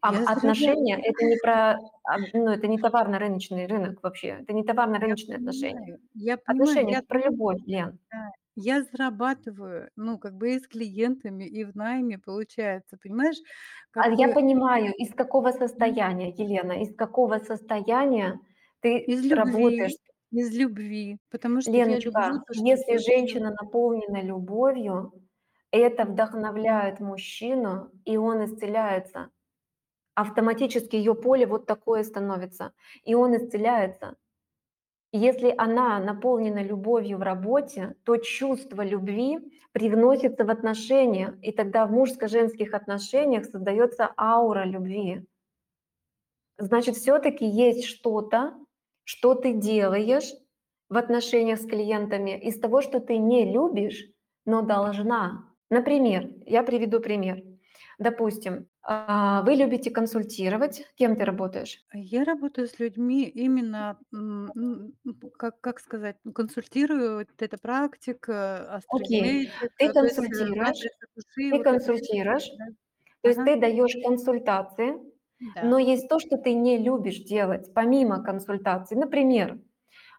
А 0.00 0.14
Я 0.14 0.24
отношения– 0.24 0.98
это 0.98 1.26
не 1.26 1.36
про, 1.36 1.78
а, 2.04 2.18
ну, 2.32 2.48
это 2.48 2.66
не 2.68 2.78
товарно-рыночный 2.78 3.66
рынок 3.66 4.02
вообще, 4.02 4.28
это 4.40 4.54
не 4.54 4.64
товарно-рыночные 4.64 5.36
отношения. 5.36 5.98
я 6.14 6.38
понимаю, 6.38 6.70
Отношения– 6.70 6.92
я 6.92 6.98
это 7.00 7.06
про 7.06 7.18
любовь, 7.18 7.60
Лен. 7.66 7.98
да, 8.10 8.30
я 8.56 8.82
зарабатываю, 8.84 9.90
ну, 9.96 10.18
как 10.18 10.34
бы 10.36 10.54
и 10.54 10.58
с 10.60 10.66
клиентами, 10.68 11.44
и 11.44 11.64
в 11.64 11.74
найме 11.76 12.18
получается, 12.18 12.96
понимаешь? 13.02 13.38
А 13.96 14.10
я 14.10 14.28
бы 14.28 14.34
понимаю, 14.34 14.92
из 14.94 15.14
какого 15.14 15.52
состояния, 15.52 16.30
Елена, 16.30 16.72
из 16.82 16.94
какого 16.96 17.38
состояния 17.38 18.40
ты 18.80 18.98
из 18.98 19.24
работаешь 19.32 19.92
любви, 19.92 19.98
из 20.32 20.50
любви, 20.56 21.18
потому 21.30 21.60
что 21.60 21.78
я 21.78 21.98
люблю 21.98 22.12
Леночка, 22.12 22.34
то, 22.46 22.52
что 22.54 22.64
если 22.64 22.98
женщина 22.98 23.50
наполнена 23.50 24.22
любовью, 24.22 25.12
это 25.70 26.04
вдохновляет 26.04 27.00
мужчину, 27.00 27.90
и 28.04 28.16
он 28.16 28.44
исцеляется. 28.44 29.30
Автоматически 30.14 30.96
ее 30.96 31.14
поле 31.14 31.46
вот 31.46 31.66
такое 31.66 32.04
становится, 32.04 32.72
и 33.04 33.14
он 33.14 33.36
исцеляется. 33.36 34.16
Если 35.16 35.54
она 35.56 36.00
наполнена 36.00 36.60
любовью 36.60 37.18
в 37.18 37.22
работе, 37.22 37.94
то 38.02 38.16
чувство 38.16 38.84
любви 38.84 39.38
привносится 39.70 40.44
в 40.44 40.50
отношения, 40.50 41.38
и 41.40 41.52
тогда 41.52 41.86
в 41.86 41.92
мужско-женских 41.92 42.74
отношениях 42.74 43.44
создается 43.44 44.12
аура 44.18 44.64
любви. 44.64 45.24
Значит, 46.58 46.96
все-таки 46.96 47.46
есть 47.46 47.84
что-то, 47.84 48.54
что 49.04 49.36
ты 49.36 49.52
делаешь 49.52 50.32
в 50.88 50.96
отношениях 50.96 51.60
с 51.60 51.64
клиентами 51.64 52.36
из 52.36 52.58
того, 52.58 52.82
что 52.82 52.98
ты 52.98 53.16
не 53.16 53.52
любишь, 53.52 54.10
но 54.44 54.62
должна. 54.62 55.48
Например, 55.70 56.28
я 56.44 56.64
приведу 56.64 56.98
пример. 56.98 57.40
Допустим, 57.98 58.68
а, 58.82 59.42
вы 59.42 59.54
любите 59.54 59.90
консультировать. 59.90 60.86
Кем 60.96 61.16
ты 61.16 61.24
работаешь? 61.24 61.84
Я 61.92 62.24
работаю 62.24 62.66
с 62.66 62.78
людьми 62.80 63.24
именно, 63.28 63.98
как 65.38 65.60
как 65.60 65.78
сказать, 65.80 66.16
ну, 66.24 66.32
консультирую, 66.32 67.18
вот 67.18 67.28
эта 67.42 67.56
практика, 67.58 68.82
Окей, 68.88 69.58
ты 69.78 69.88
то 69.96 70.04
есть, 70.04 70.18
э, 70.28 70.44
консультируешь, 70.58 70.78
души, 71.14 71.32
ты 71.34 71.42
вот 71.50 71.62
это 71.62 71.62
консультируешь, 71.62 72.50
да. 72.58 72.66
то 73.22 73.28
есть 73.30 73.44
Ага, 73.44 73.44
ты 73.44 73.56
даешь 73.60 73.96
консультации, 74.04 74.94
да. 75.40 75.62
но 75.62 75.78
есть 75.78 76.08
то, 76.08 76.18
что 76.20 76.38
ты 76.38 76.54
не 76.54 76.78
любишь 76.78 77.20
делать 77.24 77.72
помимо 77.74 78.22
консультаций. 78.24 78.96
Например, 78.96 79.60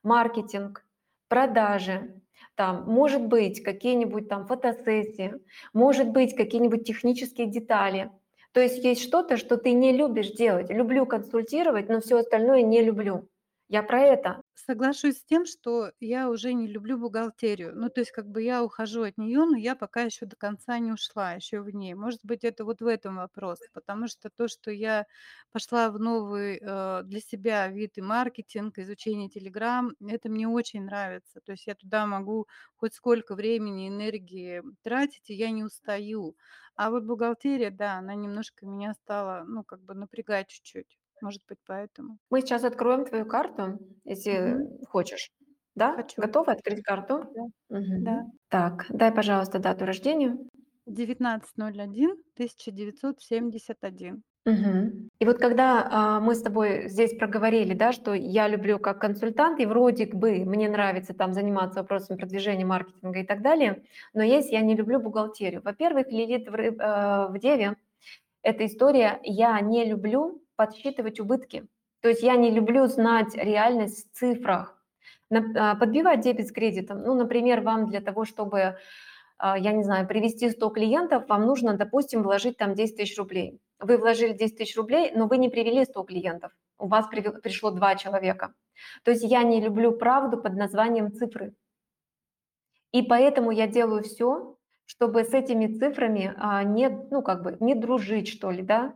маркетинг, 0.04 0.86
продажи, 1.30 2.15
там, 2.56 2.86
может 2.88 3.26
быть, 3.28 3.62
какие-нибудь 3.62 4.30
там 4.30 4.48
фотосессии, 4.48 5.36
может 5.74 6.10
быть, 6.10 6.36
какие-нибудь 6.36 6.86
технические 6.86 7.48
детали. 7.48 8.12
То 8.54 8.62
есть 8.62 8.84
есть 8.84 9.02
что-то, 9.02 9.38
что 9.38 9.58
ты 9.58 9.74
не 9.74 9.92
любишь 9.92 10.32
делать. 10.32 10.70
Люблю 10.70 11.06
консультировать, 11.06 11.90
но 11.90 12.00
все 12.00 12.18
остальное 12.18 12.62
не 12.62 12.82
люблю. 12.82 13.28
Я 13.68 13.84
про 13.84 14.00
это. 14.00 14.42
Соглашусь 14.58 15.18
с 15.20 15.24
тем, 15.26 15.46
что 15.46 15.92
я 16.00 16.30
уже 16.30 16.54
не 16.54 16.68
люблю 16.68 16.98
бухгалтерию. 16.98 17.74
Ну, 17.76 17.90
то 17.90 18.00
есть 18.00 18.12
как 18.12 18.28
бы 18.30 18.42
я 18.42 18.64
ухожу 18.64 19.04
от 19.04 19.18
нее, 19.18 19.44
но 19.46 19.58
я 19.58 19.76
пока 19.76 20.02
еще 20.04 20.26
до 20.26 20.36
конца 20.38 20.80
не 20.80 20.92
ушла, 20.94 21.34
еще 21.34 21.60
в 21.62 21.70
ней. 21.70 21.94
Может 21.94 22.22
быть, 22.24 22.44
это 22.46 22.64
вот 22.64 22.80
в 22.82 22.88
этом 22.88 23.18
вопрос, 23.18 23.60
потому 23.74 24.08
что 24.08 24.30
то, 24.30 24.48
что 24.48 24.72
я 24.72 25.06
пошла 25.52 25.92
в 25.92 26.00
новый 26.00 26.58
э, 26.62 27.02
для 27.04 27.20
себя 27.20 27.68
вид 27.68 27.98
и 27.98 28.02
маркетинг, 28.02 28.80
изучение 28.80 29.30
Telegram, 29.30 29.92
это 30.08 30.30
мне 30.30 30.48
очень 30.48 30.86
нравится. 30.86 31.42
То 31.42 31.52
есть 31.52 31.68
я 31.68 31.76
туда 31.76 32.06
могу 32.08 32.48
хоть 32.78 32.94
сколько 32.96 33.36
времени, 33.36 33.90
энергии 33.90 34.64
тратить, 34.84 35.30
и 35.30 35.34
я 35.36 35.52
не 35.52 35.64
устаю. 35.66 36.36
А 36.76 36.90
вот 36.92 37.04
бухгалтерия, 37.04 37.72
да, 37.72 37.96
она 37.98 38.16
немножко 38.16 38.66
меня 38.66 38.94
стала, 38.94 39.44
ну, 39.46 39.64
как 39.66 39.82
бы 39.82 39.94
напрягать 39.96 40.48
чуть-чуть. 40.48 40.98
Может 41.26 41.42
быть, 41.50 41.58
поэтому. 41.66 42.20
Мы 42.32 42.42
сейчас 42.42 42.64
откроем 42.64 43.06
твою 43.06 43.26
карту, 43.26 43.80
если 44.04 44.32
Мгм. 44.32 44.86
хочешь. 44.88 45.30
Да? 45.76 45.96
Хочу. 45.96 46.22
Готова 46.22 46.54
открыть 46.54 46.82
карту? 46.84 47.26
Да, 47.36 47.44
да. 47.70 47.80
Мгм. 47.80 48.32
Так, 48.50 48.86
дай, 48.90 49.12
пожалуйста, 49.12 49.60
дату 49.60 49.86
рождения. 49.86 50.38
девятнадцать 50.86 51.58
ноль 51.58 51.82
один 51.82 52.22
тысяча 52.36 52.72
девятьсот 52.72 53.20
семьдесят 53.22 53.84
один 53.84 54.24
Мгм. 54.46 55.10
И 55.20 55.26
вот 55.26 55.40
когда 55.40 55.88
а, 55.90 56.20
мы 56.20 56.36
с 56.36 56.42
тобой 56.42 56.88
здесь 56.88 57.16
проговорили, 57.18 57.74
да, 57.74 57.92
что 57.92 58.14
я 58.14 58.48
люблю 58.48 58.78
как 58.78 59.02
консультант, 59.02 59.60
и 59.60 59.66
вроде 59.66 60.06
бы 60.06 60.46
мне 60.46 60.70
нравится 60.70 61.16
там 61.16 61.34
заниматься 61.34 61.80
вопросами 61.80 62.18
продвижения, 62.18 62.64
маркетинга 62.66 63.20
и 63.22 63.26
так 63.26 63.42
далее, 63.42 63.84
но 64.14 64.22
есть 64.22 64.52
я 64.52 64.62
не 64.62 64.76
люблю 64.76 65.00
бухгалтерию. 65.00 65.62
Во-первых, 65.64 66.08
Лилит 66.12 66.48
в, 66.48 66.54
э, 66.56 67.28
в 67.30 67.40
Деве– 67.40 67.78
это 68.44 68.66
история 68.66 69.20
«я 69.24 69.60
не 69.62 69.86
люблю 69.86 70.44
подсчитывать 70.56 71.20
убытки». 71.20 71.68
То 72.02 72.10
есть 72.10 72.22
я 72.22 72.36
не 72.36 72.52
люблю 72.52 72.88
знать 72.88 73.36
реальность 73.36 74.12
в 74.12 74.18
цифрах. 74.18 74.82
А, 75.32 75.76
Подбивать 75.76 76.22
дебет 76.22 76.48
с 76.48 76.52
кредитом. 76.52 77.02
Ну, 77.02 77.16
например, 77.16 77.62
вам 77.62 77.90
для 77.90 78.02
того, 78.02 78.26
чтобы 78.26 78.78
а, 79.38 79.58
я 79.58 79.74
не 79.74 79.84
знаю, 79.84 80.08
привести 80.08 80.50
100 80.50 80.70
клиентов, 80.70 81.28
вам 81.28 81.46
нужно, 81.46 81.76
допустим, 81.76 82.24
вложить 82.24 82.58
там 82.58 82.74
10 82.74 82.98
тысяч 82.98 83.18
рублей. 83.18 83.60
Вы 83.80 83.98
вложили 83.98 84.34
10 84.34 84.58
тысяч 84.58 84.78
рублей, 84.78 85.12
но 85.14 85.28
вы 85.28 85.38
не 85.38 85.50
привели 85.50 85.84
100 85.84 86.04
клиентов. 86.04 86.52
У 86.78 86.88
вас 86.88 87.08
пришло 87.08 87.72
2 87.72 87.96
человека. 87.96 88.54
То 89.04 89.12
есть 89.12 89.24
я 89.24 89.44
не 89.44 89.62
люблю 89.62 89.92
правду 89.92 90.38
под 90.38 90.54
названием 90.56 91.12
цифры. 91.14 91.54
И 92.92 93.02
поэтому 93.02 93.52
я 93.52 93.68
делаю 93.68 94.04
все, 94.04 94.58
чтобы 94.86 95.24
с 95.26 95.34
этими 95.34 95.68
цифрами 95.68 96.34
а, 96.38 96.64
не, 96.64 96.90
ну, 96.90 97.22
как 97.22 97.44
бы, 97.44 97.58
не 97.60 97.76
дружить, 97.76 98.30
что 98.30 98.52
ли, 98.52 98.62
да. 98.62 98.96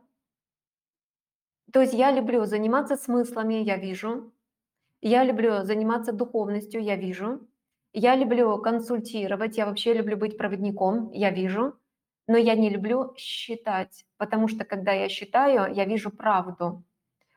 То 1.72 1.82
есть 1.82 1.94
я 1.94 2.12
люблю 2.12 2.46
заниматься 2.46 2.96
смыслами, 2.96 3.56
я 3.56 3.78
вижу. 3.78 4.32
Я 5.02 5.24
люблю 5.24 5.64
заниматься 5.64 6.12
духовностью, 6.12 6.82
я 6.82 6.96
вижу. 6.96 7.48
Я 7.94 8.16
люблю 8.16 8.58
консультировать, 8.62 9.58
я 9.58 9.66
вообще 9.66 9.94
люблю 9.94 10.18
быть 10.18 10.38
проводником, 10.38 11.12
я 11.12 11.32
вижу. 11.32 11.74
Но 12.28 12.38
я 12.38 12.56
не 12.56 12.70
люблю 12.70 13.14
считать, 13.18 14.06
потому 14.18 14.48
что 14.48 14.64
когда 14.64 14.92
я 14.92 15.10
считаю, 15.10 15.74
я 15.74 15.86
вижу 15.86 16.12
правду 16.12 16.84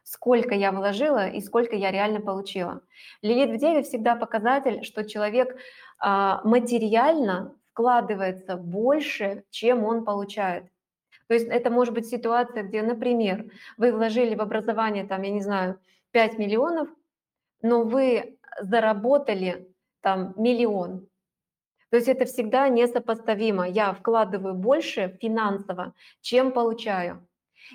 сколько 0.05 0.55
я 0.55 0.73
вложила 0.73 1.29
и 1.29 1.41
сколько 1.41 1.77
я 1.77 1.91
реально 1.91 2.21
получила. 2.21 2.83
Лилит 3.23 3.51
в 3.51 3.59
Деве 3.59 3.83
всегда 3.83 4.17
показатель, 4.17 4.85
что 4.85 5.05
человек 5.05 5.57
а, 5.99 6.41
материально 6.45 7.55
вкладывается 7.71 8.57
больше, 8.57 9.45
чем 9.51 9.85
он 9.85 10.05
получает. 10.05 10.65
То 11.33 11.37
есть 11.37 11.49
это 11.49 11.71
может 11.71 11.95
быть 11.95 12.07
ситуация, 12.07 12.63
где, 12.63 12.83
например, 12.83 13.51
вы 13.79 13.91
вложили 13.91 14.35
в 14.35 14.43
образование, 14.43 15.07
там, 15.07 15.23
я 15.23 15.31
не 15.31 15.41
знаю, 15.41 15.81
5 16.11 16.37
миллионов, 16.37 16.91
но 17.63 17.85
вы 17.85 18.37
заработали 18.61 19.73
там 20.03 20.35
миллион. 20.37 21.09
То 21.89 21.97
есть 21.97 22.09
это 22.09 22.27
всегда 22.27 22.69
несопоставимо. 22.69 23.67
Я 23.67 23.95
вкладываю 23.95 24.53
больше 24.53 25.17
финансово, 25.23 25.95
чем 26.21 26.53
получаю. 26.53 27.27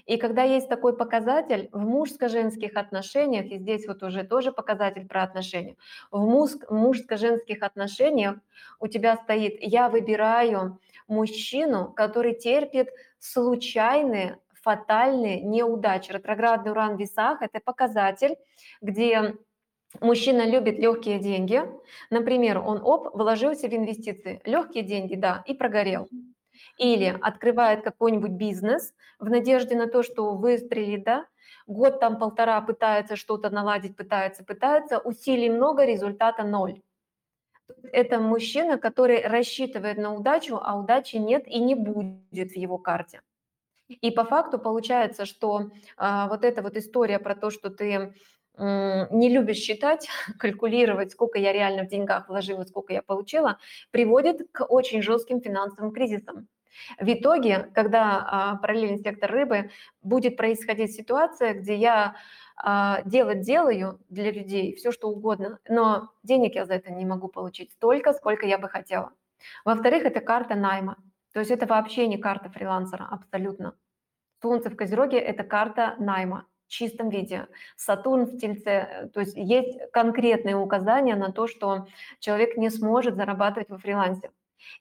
И 0.06 0.18
когда 0.18 0.44
есть 0.44 0.70
такой 0.70 0.96
показатель 0.96 1.70
в 1.72 1.80
мужско-женских 1.80 2.76
отношениях, 2.76 3.48
и 3.48 3.58
здесь 3.58 3.88
вот 3.88 4.04
уже 4.04 4.24
тоже 4.24 4.52
показатель 4.52 5.08
про 5.08 5.24
отношения, 5.24 5.78
в 6.12 6.20
мужско-женских 6.70 7.64
отношениях 7.64 8.36
у 8.80 8.86
тебя 8.86 9.16
стоит 9.16 9.58
«я 9.62 9.90
выбираю 9.90 10.80
мужчину, 11.08 11.92
который 11.94 12.36
терпит 12.36 12.90
случайные, 13.20 14.38
фатальные 14.54 15.42
неудачи». 15.42 16.12
Ретроградный 16.12 16.72
уран 16.72 16.96
в 16.96 17.00
весах– 17.00 17.42
это 17.42 17.60
показатель, 17.60 18.36
где 18.82 19.36
Мужчина 20.02 20.46
любит 20.46 20.78
легкие 20.80 21.18
деньги. 21.18 21.64
Например, 22.10 22.60
он 22.60 22.82
оп, 22.84 23.16
вложился 23.16 23.70
в 23.70 23.74
инвестиции. 23.74 24.42
Легкие 24.44 24.84
деньги, 24.84 25.16
да, 25.16 25.44
и 25.48 25.54
прогорел 25.54 26.10
или 26.78 27.18
открывает 27.22 27.84
какой-нибудь 27.84 28.32
бизнес 28.32 28.94
в 29.20 29.30
надежде 29.30 29.76
на 29.76 29.88
то, 29.88 30.04
что 30.04 30.36
выстрелит, 30.36 31.04
да, 31.04 31.26
год 31.66 32.00
там 32.00 32.18
полтора 32.20 32.62
пытается 32.62 33.16
что-то 33.16 33.50
наладить, 33.50 33.96
пытается, 33.96 34.44
пытается, 34.44 35.00
усилий 35.00 35.50
много, 35.50 35.86
результата 35.86 36.44
ноль. 36.44 36.82
Это 37.92 38.20
мужчина, 38.20 38.78
который 38.78 39.22
рассчитывает 39.26 39.98
на 39.98 40.14
удачу, 40.14 40.60
а 40.62 40.78
удачи 40.78 41.18
нет 41.18 41.48
и 41.48 41.60
не 41.60 41.76
будет 41.76 42.52
в 42.52 42.56
его 42.56 42.78
карте. 42.78 43.22
И 43.90 44.12
по 44.12 44.26
факту 44.26 44.60
получается, 44.60 45.26
что 45.26 45.72
а, 45.96 46.28
вот 46.28 46.44
эта 46.44 46.62
вот 46.62 46.76
история 46.76 47.20
про 47.20 47.36
то, 47.36 47.50
что 47.50 47.70
ты 47.70 48.14
не 48.60 49.30
любишь 49.30 49.58
считать, 49.58 50.08
калькулировать, 50.40 51.12
сколько 51.12 51.38
я 51.38 51.54
реально 51.54 51.84
в 51.84 51.90
деньгах 51.90 52.28
вложила, 52.28 52.64
сколько 52.64 52.94
я 52.94 53.02
получила, 53.02 53.60
приводит 53.92 54.48
к 54.52 54.66
очень 54.66 55.02
жестким 55.02 55.42
финансовым 55.42 55.92
кризисам. 55.92 56.48
В 57.00 57.12
итоге, 57.12 57.70
когда 57.74 58.24
а, 58.26 58.56
параллельный 58.58 59.00
сектор 59.00 59.32
рыбы, 59.32 59.72
будет 60.02 60.38
происходить 60.38 60.94
ситуация, 60.94 61.54
где 61.54 61.76
я 61.76 62.16
делать 63.06 63.42
делаю 63.42 64.00
для 64.10 64.32
людей 64.32 64.76
все, 64.76 64.92
что 64.92 65.10
угодно, 65.10 65.60
но 65.70 66.10
денег 66.24 66.56
я 66.56 66.66
за 66.66 66.74
это 66.74 66.92
не 66.92 67.06
могу 67.06 67.28
получить 67.28 67.72
столько, 67.72 68.14
сколько 68.14 68.46
я 68.46 68.58
бы 68.58 68.68
хотела. 68.68 69.12
Во-вторых, 69.66 70.04
это 70.06 70.20
карта 70.20 70.56
найма. 70.56 70.98
То 71.34 71.40
есть 71.40 71.52
это 71.52 71.68
вообще 71.68 72.08
не 72.08 72.18
карта 72.18 72.50
фрилансера, 72.50 73.08
абсолютно. 73.12 73.76
Солнце 74.42 74.70
в 74.70 74.76
Козероге– 74.76 75.18
это 75.20 75.44
карта 75.44 75.96
найма 76.00 76.48
в 76.66 76.70
чистом 76.70 77.10
виде. 77.10 77.48
Сатурн 77.76 78.26
в 78.26 78.38
Тельце, 78.38 79.10
то 79.14 79.20
есть 79.20 79.36
есть 79.36 79.80
конкретные 79.92 80.56
указания 80.56 81.16
на 81.16 81.32
то, 81.32 81.48
что 81.48 81.88
человек 82.20 82.58
не 82.58 82.70
сможет 82.70 83.16
зарабатывать 83.16 83.70
во 83.70 83.78
фрилансе. 83.78 84.32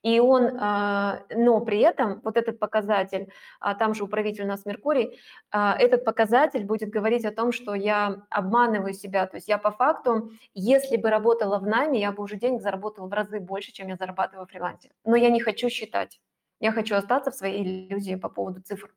И 0.03 0.21
он, 0.21 0.57
а, 0.61 1.21
но 1.31 1.61
при 1.61 1.81
этом 1.81 2.21
вот 2.23 2.37
этот 2.37 2.59
показатель, 2.59 3.31
а 3.61 3.75
там 3.75 3.95
же 3.95 4.05
управитель 4.05 4.45
у 4.45 4.47
нас 4.47 4.65
Меркурий, 4.67 5.19
а, 5.51 5.77
этот 5.79 6.05
показатель 6.05 6.65
будет 6.65 6.91
говорить 6.91 7.25
о 7.25 7.33
том, 7.33 7.53
что 7.53 7.75
я 7.75 8.23
обманываю 8.31 8.95
себя, 8.95 9.27
то 9.27 9.37
есть 9.37 9.49
я 9.49 9.59
по 9.59 9.71
факту, 9.71 10.31
если 10.55 10.97
бы 10.97 11.11
работала 11.11 11.59
в 11.59 11.67
найме, 11.67 12.01
я 12.01 12.13
бы 12.13 12.23
уже 12.23 12.37
денег 12.37 12.63
заработала 12.63 13.07
в 13.07 13.13
разы 13.13 13.41
больше, 13.41 13.73
чем 13.73 13.89
я 13.89 13.97
зарабатываю 13.97 14.47
в 14.47 14.51
фрилансе. 14.51 14.91
Но 15.05 15.17
я 15.17 15.31
не 15.31 15.41
хочу 15.41 15.69
считать, 15.69 16.21
я 16.61 16.73
хочу 16.73 16.95
остаться 16.95 17.31
в 17.31 17.35
своей 17.35 17.63
иллюзии 17.63 18.15
по 18.15 18.29
поводу 18.29 18.61
цифр. 18.63 18.95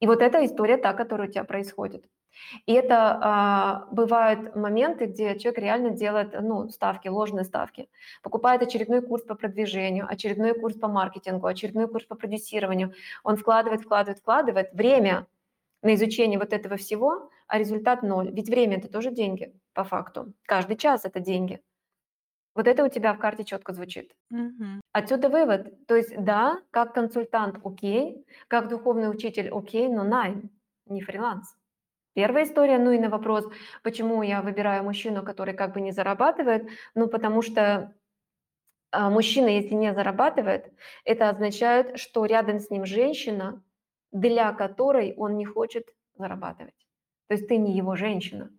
И 0.00 0.06
вот 0.06 0.22
эта 0.22 0.44
история 0.44 0.76
та, 0.76 0.92
которая 0.92 1.28
у 1.28 1.30
тебя 1.30 1.44
происходит. 1.44 2.04
И 2.66 2.72
это 2.72 3.18
а, 3.20 3.86
бывают 3.90 4.54
моменты, 4.56 5.06
где 5.06 5.38
человек 5.38 5.58
реально 5.58 5.90
делает 5.90 6.34
ну, 6.40 6.68
ставки, 6.68 7.08
ложные 7.08 7.44
ставки. 7.44 7.88
Покупает 8.22 8.62
очередной 8.62 9.02
курс 9.02 9.22
по 9.24 9.34
продвижению, 9.34 10.06
очередной 10.08 10.54
курс 10.58 10.76
по 10.76 10.88
маркетингу, 10.88 11.46
очередной 11.46 11.88
курс 11.88 12.04
по 12.06 12.14
продюсированию. 12.14 12.94
Он 13.22 13.36
вкладывает, 13.36 13.82
вкладывает, 13.82 14.18
вкладывает 14.18 14.72
время 14.72 15.26
на 15.82 15.94
изучение 15.94 16.38
вот 16.38 16.52
этого 16.52 16.76
всего, 16.76 17.30
а 17.46 17.58
результат 17.58 18.02
ноль. 18.02 18.30
Ведь 18.30 18.48
время– 18.48 18.76
это 18.78 18.88
тоже 18.88 19.10
деньги, 19.10 19.52
по 19.74 19.84
факту. 19.84 20.32
Каждый 20.46 20.76
час– 20.76 21.02
это 21.04 21.20
деньги. 21.20 21.60
Вот 22.54 22.68
это 22.68 22.84
у 22.84 22.88
тебя 22.88 23.12
в 23.12 23.18
карте 23.18 23.44
четко 23.44 23.72
звучит. 23.72 24.14
Мгм. 24.30 24.80
Отсюда 24.92 25.28
вывод. 25.28 25.86
То 25.86 25.96
есть 25.96 26.14
да, 26.16 26.60
как 26.70 26.94
консультант 26.94 27.58
окей, 27.64 28.24
как 28.48 28.68
духовный 28.68 29.10
учитель 29.10 29.50
окей, 29.50 29.88
но 29.88 30.04
найм, 30.04 30.50
не 30.86 31.02
фриланс. 31.02 31.56
Первая 32.14 32.44
история, 32.44 32.78
ну 32.78 32.92
и 32.92 32.98
на 32.98 33.10
вопрос, 33.10 33.44
почему 33.82 34.22
я 34.22 34.40
выбираю 34.40 34.84
мужчину, 34.84 35.24
который 35.24 35.52
как 35.52 35.74
бы 35.74 35.80
не 35.80 35.90
зарабатывает, 35.90 36.68
ну 36.94 37.08
потому 37.08 37.42
что 37.42 37.92
а, 38.92 39.10
мужчина, 39.10 39.48
если 39.48 39.74
не 39.74 39.92
зарабатывает, 39.92 40.72
это 41.04 41.28
означает, 41.28 41.98
что 41.98 42.24
рядом 42.24 42.60
с 42.60 42.70
ним 42.70 42.86
женщина, 42.86 43.62
для 44.12 44.52
которой 44.52 45.14
он 45.16 45.36
не 45.36 45.44
хочет 45.44 45.92
зарабатывать. 46.14 46.86
То 47.26 47.34
есть 47.34 47.48
ты 47.48 47.56
не 47.56 47.76
его 47.76 47.96
женщина. 47.96 48.50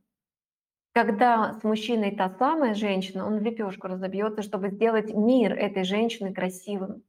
Когда 0.93 1.53
с 1.53 1.63
мужчиной 1.63 2.13
та 2.15 2.29
самая 2.37 2.73
женщина, 2.73 3.25
он 3.25 3.39
в 3.39 3.41
лепешку 3.41 3.87
разобьется, 3.87 4.41
чтобы 4.41 4.69
сделать 4.69 5.13
мир 5.13 5.53
этой 5.53 5.85
женщины 5.85 6.33
красивым. 6.33 7.03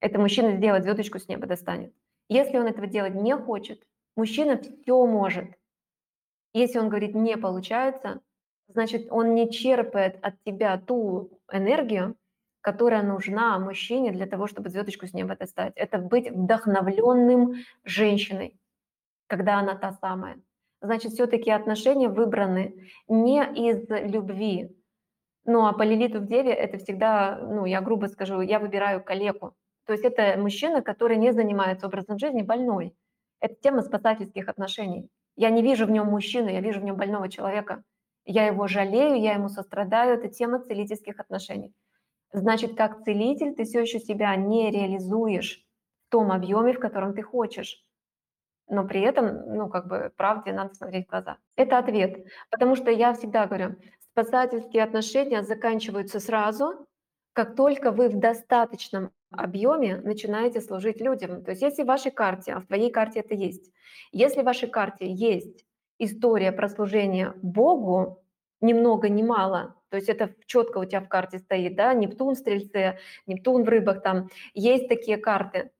Это 0.00 0.18
мужчина 0.18 0.56
сделать 0.56 0.82
звездочку 0.82 1.18
с 1.18 1.28
неба 1.28 1.46
достанет. 1.46 1.94
Если 2.28 2.58
он 2.58 2.66
этого 2.66 2.86
делать 2.86 3.14
не 3.14 3.34
хочет, 3.34 3.86
Мужчина 4.16 4.58
все 4.58 5.06
может. 5.06 5.44
Если 6.54 6.78
он 6.78 6.88
говорит 6.88 7.14
«не 7.14 7.36
получается», 7.36 8.20
значит, 8.68 9.08
он 9.10 9.34
не 9.34 9.50
черпает 9.50 10.18
от 10.22 10.34
тебя 10.44 10.78
ту 10.78 11.38
энергию, 11.52 12.16
которая 12.62 13.02
нужна 13.02 13.58
мужчине 13.58 14.10
для 14.10 14.26
того, 14.26 14.46
чтобы 14.46 14.70
звездочку 14.70 15.06
с 15.06 15.12
неба 15.12 15.36
достать. 15.36 15.72
Это 15.76 15.98
быть 15.98 16.30
вдохновленным 16.30 17.56
женщиной, 17.84 18.58
когда 19.28 19.58
она 19.58 19.76
та 19.76 19.92
самая. 19.92 20.40
Значит, 20.80 21.12
все-таки 21.12 21.50
отношения 21.50 22.08
выбраны 22.08 22.88
не 23.08 23.44
из 23.54 23.88
любви. 23.88 24.74
Ну, 25.44 25.66
а 25.66 25.72
по 25.74 25.82
лилиту 25.82 26.20
в 26.20 26.26
деве 26.26 26.52
это 26.52 26.78
всегда, 26.78 27.38
ну, 27.38 27.66
я 27.66 27.80
грубо 27.80 28.06
скажу, 28.06 28.40
я 28.40 28.58
выбираю 28.58 29.04
калеку. 29.04 29.54
То 29.84 29.92
есть 29.92 30.04
это 30.04 30.40
мужчина, 30.40 30.82
который 30.82 31.18
не 31.18 31.32
занимается 31.32 31.86
образом 31.86 32.18
жизни, 32.18 32.42
больной. 32.42 32.94
Это 33.40 33.54
тема 33.54 33.82
спасательских 33.82 34.48
отношений. 34.48 35.08
Я 35.36 35.50
не 35.50 35.62
вижу 35.62 35.86
в 35.86 35.90
нем 35.90 36.06
мужчину, 36.06 36.48
я 36.48 36.60
вижу 36.60 36.80
в 36.80 36.84
нем 36.84 36.96
больного 36.96 37.28
человека. 37.28 37.82
Я 38.24 38.46
его 38.46 38.66
жалею, 38.66 39.20
я 39.20 39.34
ему 39.34 39.48
сострадаю. 39.48 40.14
Это 40.18 40.28
тема 40.28 40.60
целительских 40.60 41.20
отношений. 41.20 41.74
Значит, 42.32 42.76
как 42.76 43.04
целитель 43.04 43.54
ты 43.54 43.64
все 43.64 43.80
еще 43.80 44.00
себя 44.00 44.34
не 44.36 44.70
реализуешь 44.70 45.64
в 46.06 46.10
том 46.10 46.32
объеме, 46.32 46.72
в 46.72 46.80
котором 46.80 47.14
ты 47.14 47.22
хочешь. 47.22 47.84
Но 48.68 48.86
при 48.86 49.00
этом, 49.00 49.54
ну, 49.54 49.68
как 49.68 49.86
бы, 49.86 50.12
правде 50.16 50.52
надо 50.52 50.74
смотреть 50.74 51.06
в 51.06 51.10
глаза. 51.10 51.38
Это 51.54 51.78
ответ. 51.78 52.26
Потому 52.50 52.74
что 52.74 52.90
я 52.90 53.14
всегда 53.14 53.46
говорю, 53.46 53.76
спасательские 54.10 54.82
отношения 54.82 55.42
заканчиваются 55.42 56.18
сразу, 56.18 56.86
как 57.32 57.54
только 57.54 57.92
вы 57.92 58.08
в 58.08 58.18
достаточном 58.18 59.12
объеме 59.30 59.96
начинаете 59.96 60.60
служить 60.60 61.00
людям. 61.00 61.44
То 61.44 61.50
есть 61.50 61.62
если 61.62 61.82
в 61.82 61.86
вашей 61.86 62.10
карте, 62.10 62.52
а 62.52 62.60
в 62.60 62.66
твоей 62.66 62.90
карте 62.90 63.20
это 63.20 63.34
есть, 63.34 63.70
если 64.12 64.42
в 64.42 64.44
вашей 64.44 64.68
карте 64.68 65.10
есть 65.10 65.64
история 65.98 66.52
про 66.52 66.68
служение 66.68 67.34
Богу, 67.42 68.22
ни 68.60 68.72
много 68.72 69.08
ни 69.08 69.22
мало, 69.22 69.74
то 69.90 69.96
есть 69.96 70.08
это 70.08 70.34
четко 70.46 70.78
у 70.78 70.84
тебя 70.84 71.00
в 71.00 71.08
карте 71.08 71.38
стоит, 71.38 71.76
да, 71.76 71.94
Нептун 71.94 72.34
в 72.34 72.38
Стрельце, 72.38 72.98
Нептун 73.26 73.64
в 73.64 73.68
Рыбах, 73.68 74.02
там 74.02 74.28
есть 74.54 74.88
такие 74.88 75.16
карты, 75.16 75.70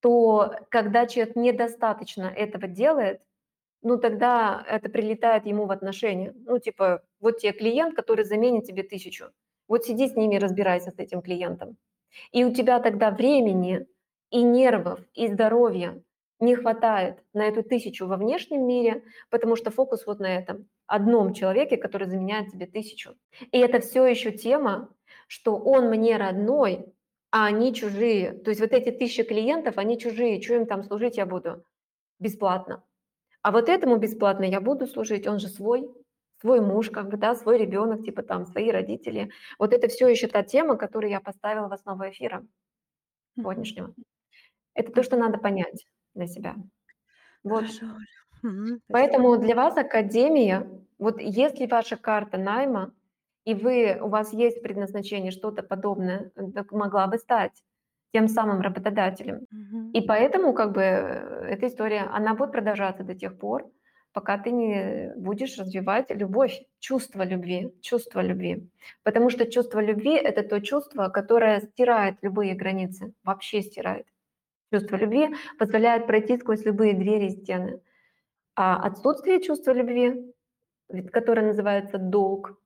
то 0.00 0.54
когда 0.70 1.06
человек 1.06 1.36
недостаточно 1.36 2.24
этого 2.24 2.68
делает, 2.68 3.20
ну 3.82 3.98
тогда 3.98 4.64
это 4.68 4.88
прилетает 4.88 5.46
ему 5.46 5.66
в 5.66 5.70
отношения. 5.70 6.34
Ну 6.46 6.58
типа 6.58 7.02
вот 7.20 7.38
тебе 7.38 7.52
клиент, 7.52 7.96
который 7.96 8.24
заменит 8.24 8.64
тебе 8.64 8.82
тысячу, 8.82 9.30
Вот 9.68 9.84
сиди 9.84 10.08
с 10.08 10.16
ними, 10.16 10.36
разбирайся 10.36 10.90
с 10.90 10.98
этим 10.98 11.22
клиентом. 11.22 11.76
И 12.32 12.44
у 12.44 12.52
тебя 12.52 12.80
тогда 12.80 13.10
времени 13.10 13.86
и 14.30 14.42
нервов, 14.42 15.00
и 15.14 15.28
здоровья 15.28 16.02
не 16.40 16.56
хватает 16.56 17.22
на 17.32 17.46
эту 17.46 17.62
тысячу 17.62 18.06
во 18.06 18.16
внешнем 18.16 18.66
мире, 18.66 19.04
потому 19.30 19.56
что 19.56 19.70
фокус 19.70 20.06
вот 20.06 20.20
на 20.20 20.26
этом 20.26 20.68
одном 20.86 21.32
человеке, 21.32 21.76
который 21.76 22.08
заменяет 22.08 22.50
тебе 22.50 22.66
тысячу. 22.66 23.16
И 23.52 23.58
это 23.58 23.80
все 23.80 24.04
еще 24.06 24.32
тема, 24.32 24.94
что 25.26 25.56
он 25.56 25.88
мне 25.88 26.16
родной, 26.16 26.92
а 27.30 27.46
они 27.46 27.74
чужие. 27.74 28.32
То 28.32 28.50
есть 28.50 28.60
вот 28.60 28.72
эти 28.72 28.90
тысячи 28.90 29.22
клиентов, 29.22 29.78
они 29.78 29.98
чужие. 29.98 30.40
Что 30.40 30.54
им 30.54 30.66
там 30.66 30.82
служить 30.84 31.16
я 31.16 31.26
буду? 31.26 31.64
Бесплатно. 32.18 32.84
А 33.42 33.50
вот 33.50 33.68
этому 33.68 33.96
бесплатно 33.96 34.44
я 34.44 34.60
буду 34.60 34.86
служить, 34.86 35.26
он 35.26 35.38
же 35.38 35.48
свой, 35.48 35.90
свой 36.44 36.60
муж, 36.60 36.90
как 36.90 37.08
бы, 37.08 37.16
да, 37.16 37.34
свой 37.34 37.56
ребенок, 37.56 38.04
типа 38.04 38.22
там, 38.22 38.44
свои 38.44 38.70
родители. 38.70 39.30
Вот 39.58 39.72
это 39.72 39.88
все 39.88 40.06
еще 40.08 40.28
та 40.28 40.42
тема, 40.42 40.76
которую 40.76 41.10
я 41.10 41.20
поставила 41.20 41.68
в 41.68 41.72
основу 41.72 42.02
эфира 42.04 42.44
сегодняшнего. 43.34 43.94
Это 44.74 44.92
то, 44.92 45.02
что 45.02 45.16
надо 45.16 45.38
понять 45.38 45.86
для 46.14 46.26
себя. 46.26 46.54
Вот. 47.44 47.62
Хорошо. 47.62 47.86
Поэтому 48.88 49.38
для 49.38 49.54
вас 49.54 49.78
академия, 49.78 50.68
вот 50.98 51.18
если 51.18 51.64
ваша 51.64 51.96
карта 51.96 52.36
найма, 52.36 52.92
и 53.46 53.54
вы, 53.54 53.98
у 54.02 54.08
вас 54.08 54.34
есть 54.34 54.62
предназначение 54.62 55.30
что-то 55.30 55.62
подобное, 55.62 56.30
так 56.54 56.72
могла 56.72 57.06
бы 57.06 57.16
стать 57.16 57.52
тем 58.12 58.28
самым 58.28 58.60
работодателем. 58.60 59.46
Мгм. 59.50 59.92
И 59.92 60.02
поэтому 60.02 60.52
как 60.52 60.72
бы 60.72 60.82
э, 60.82 61.46
эта 61.52 61.68
история, 61.68 62.02
она 62.12 62.34
будет 62.34 62.52
продолжаться 62.52 63.02
до 63.02 63.14
тех 63.14 63.38
пор, 63.38 63.70
пока 64.14 64.38
ты 64.38 64.52
не 64.52 65.12
будешь 65.16 65.58
развивать 65.58 66.10
любовь, 66.10 66.62
чувство 66.78 67.24
любви, 67.24 67.74
чувство 67.82 68.20
любви. 68.20 68.70
Потому 69.02 69.28
что 69.28 69.50
чувство 69.50 69.80
любви– 69.80 70.14
это 70.24 70.42
то 70.44 70.60
чувство, 70.60 71.08
которое 71.08 71.60
стирает 71.60 72.16
любые 72.22 72.54
границы, 72.54 73.12
вообще 73.24 73.60
стирает. 73.60 74.06
Чувство 74.72 74.96
любви 74.96 75.34
позволяет 75.58 76.06
пройти 76.06 76.38
сквозь 76.38 76.64
любые 76.64 76.94
двери 76.94 77.26
и 77.26 77.30
стены. 77.30 77.80
А 78.54 78.76
отсутствие 78.76 79.42
чувства 79.42 79.72
любви, 79.72 80.32
которое 81.12 81.46
называется 81.48 81.98
долг, 81.98 82.56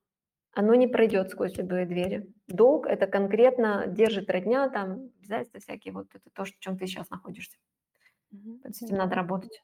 оно 0.53 0.75
не 0.75 0.87
пройдет 0.87 1.31
сквозь 1.31 1.57
любые 1.57 1.87
двери. 1.87 2.31
Долг 2.47 2.85
это 2.85 3.07
конкретно 3.07 3.85
держит 3.87 4.29
родня, 4.29 4.69
там 4.69 5.09
обязательства 5.19 5.59
всякие, 5.59 5.93
вот 5.93 6.07
это 6.13 6.29
то, 6.31 6.43
в 6.43 6.59
чем 6.59 6.77
ты 6.77 6.85
сейчас 6.85 7.09
находишься. 7.09 7.57
С 8.31 8.83
этим 8.83 8.97
надо 8.97 9.15
работать 9.15 9.63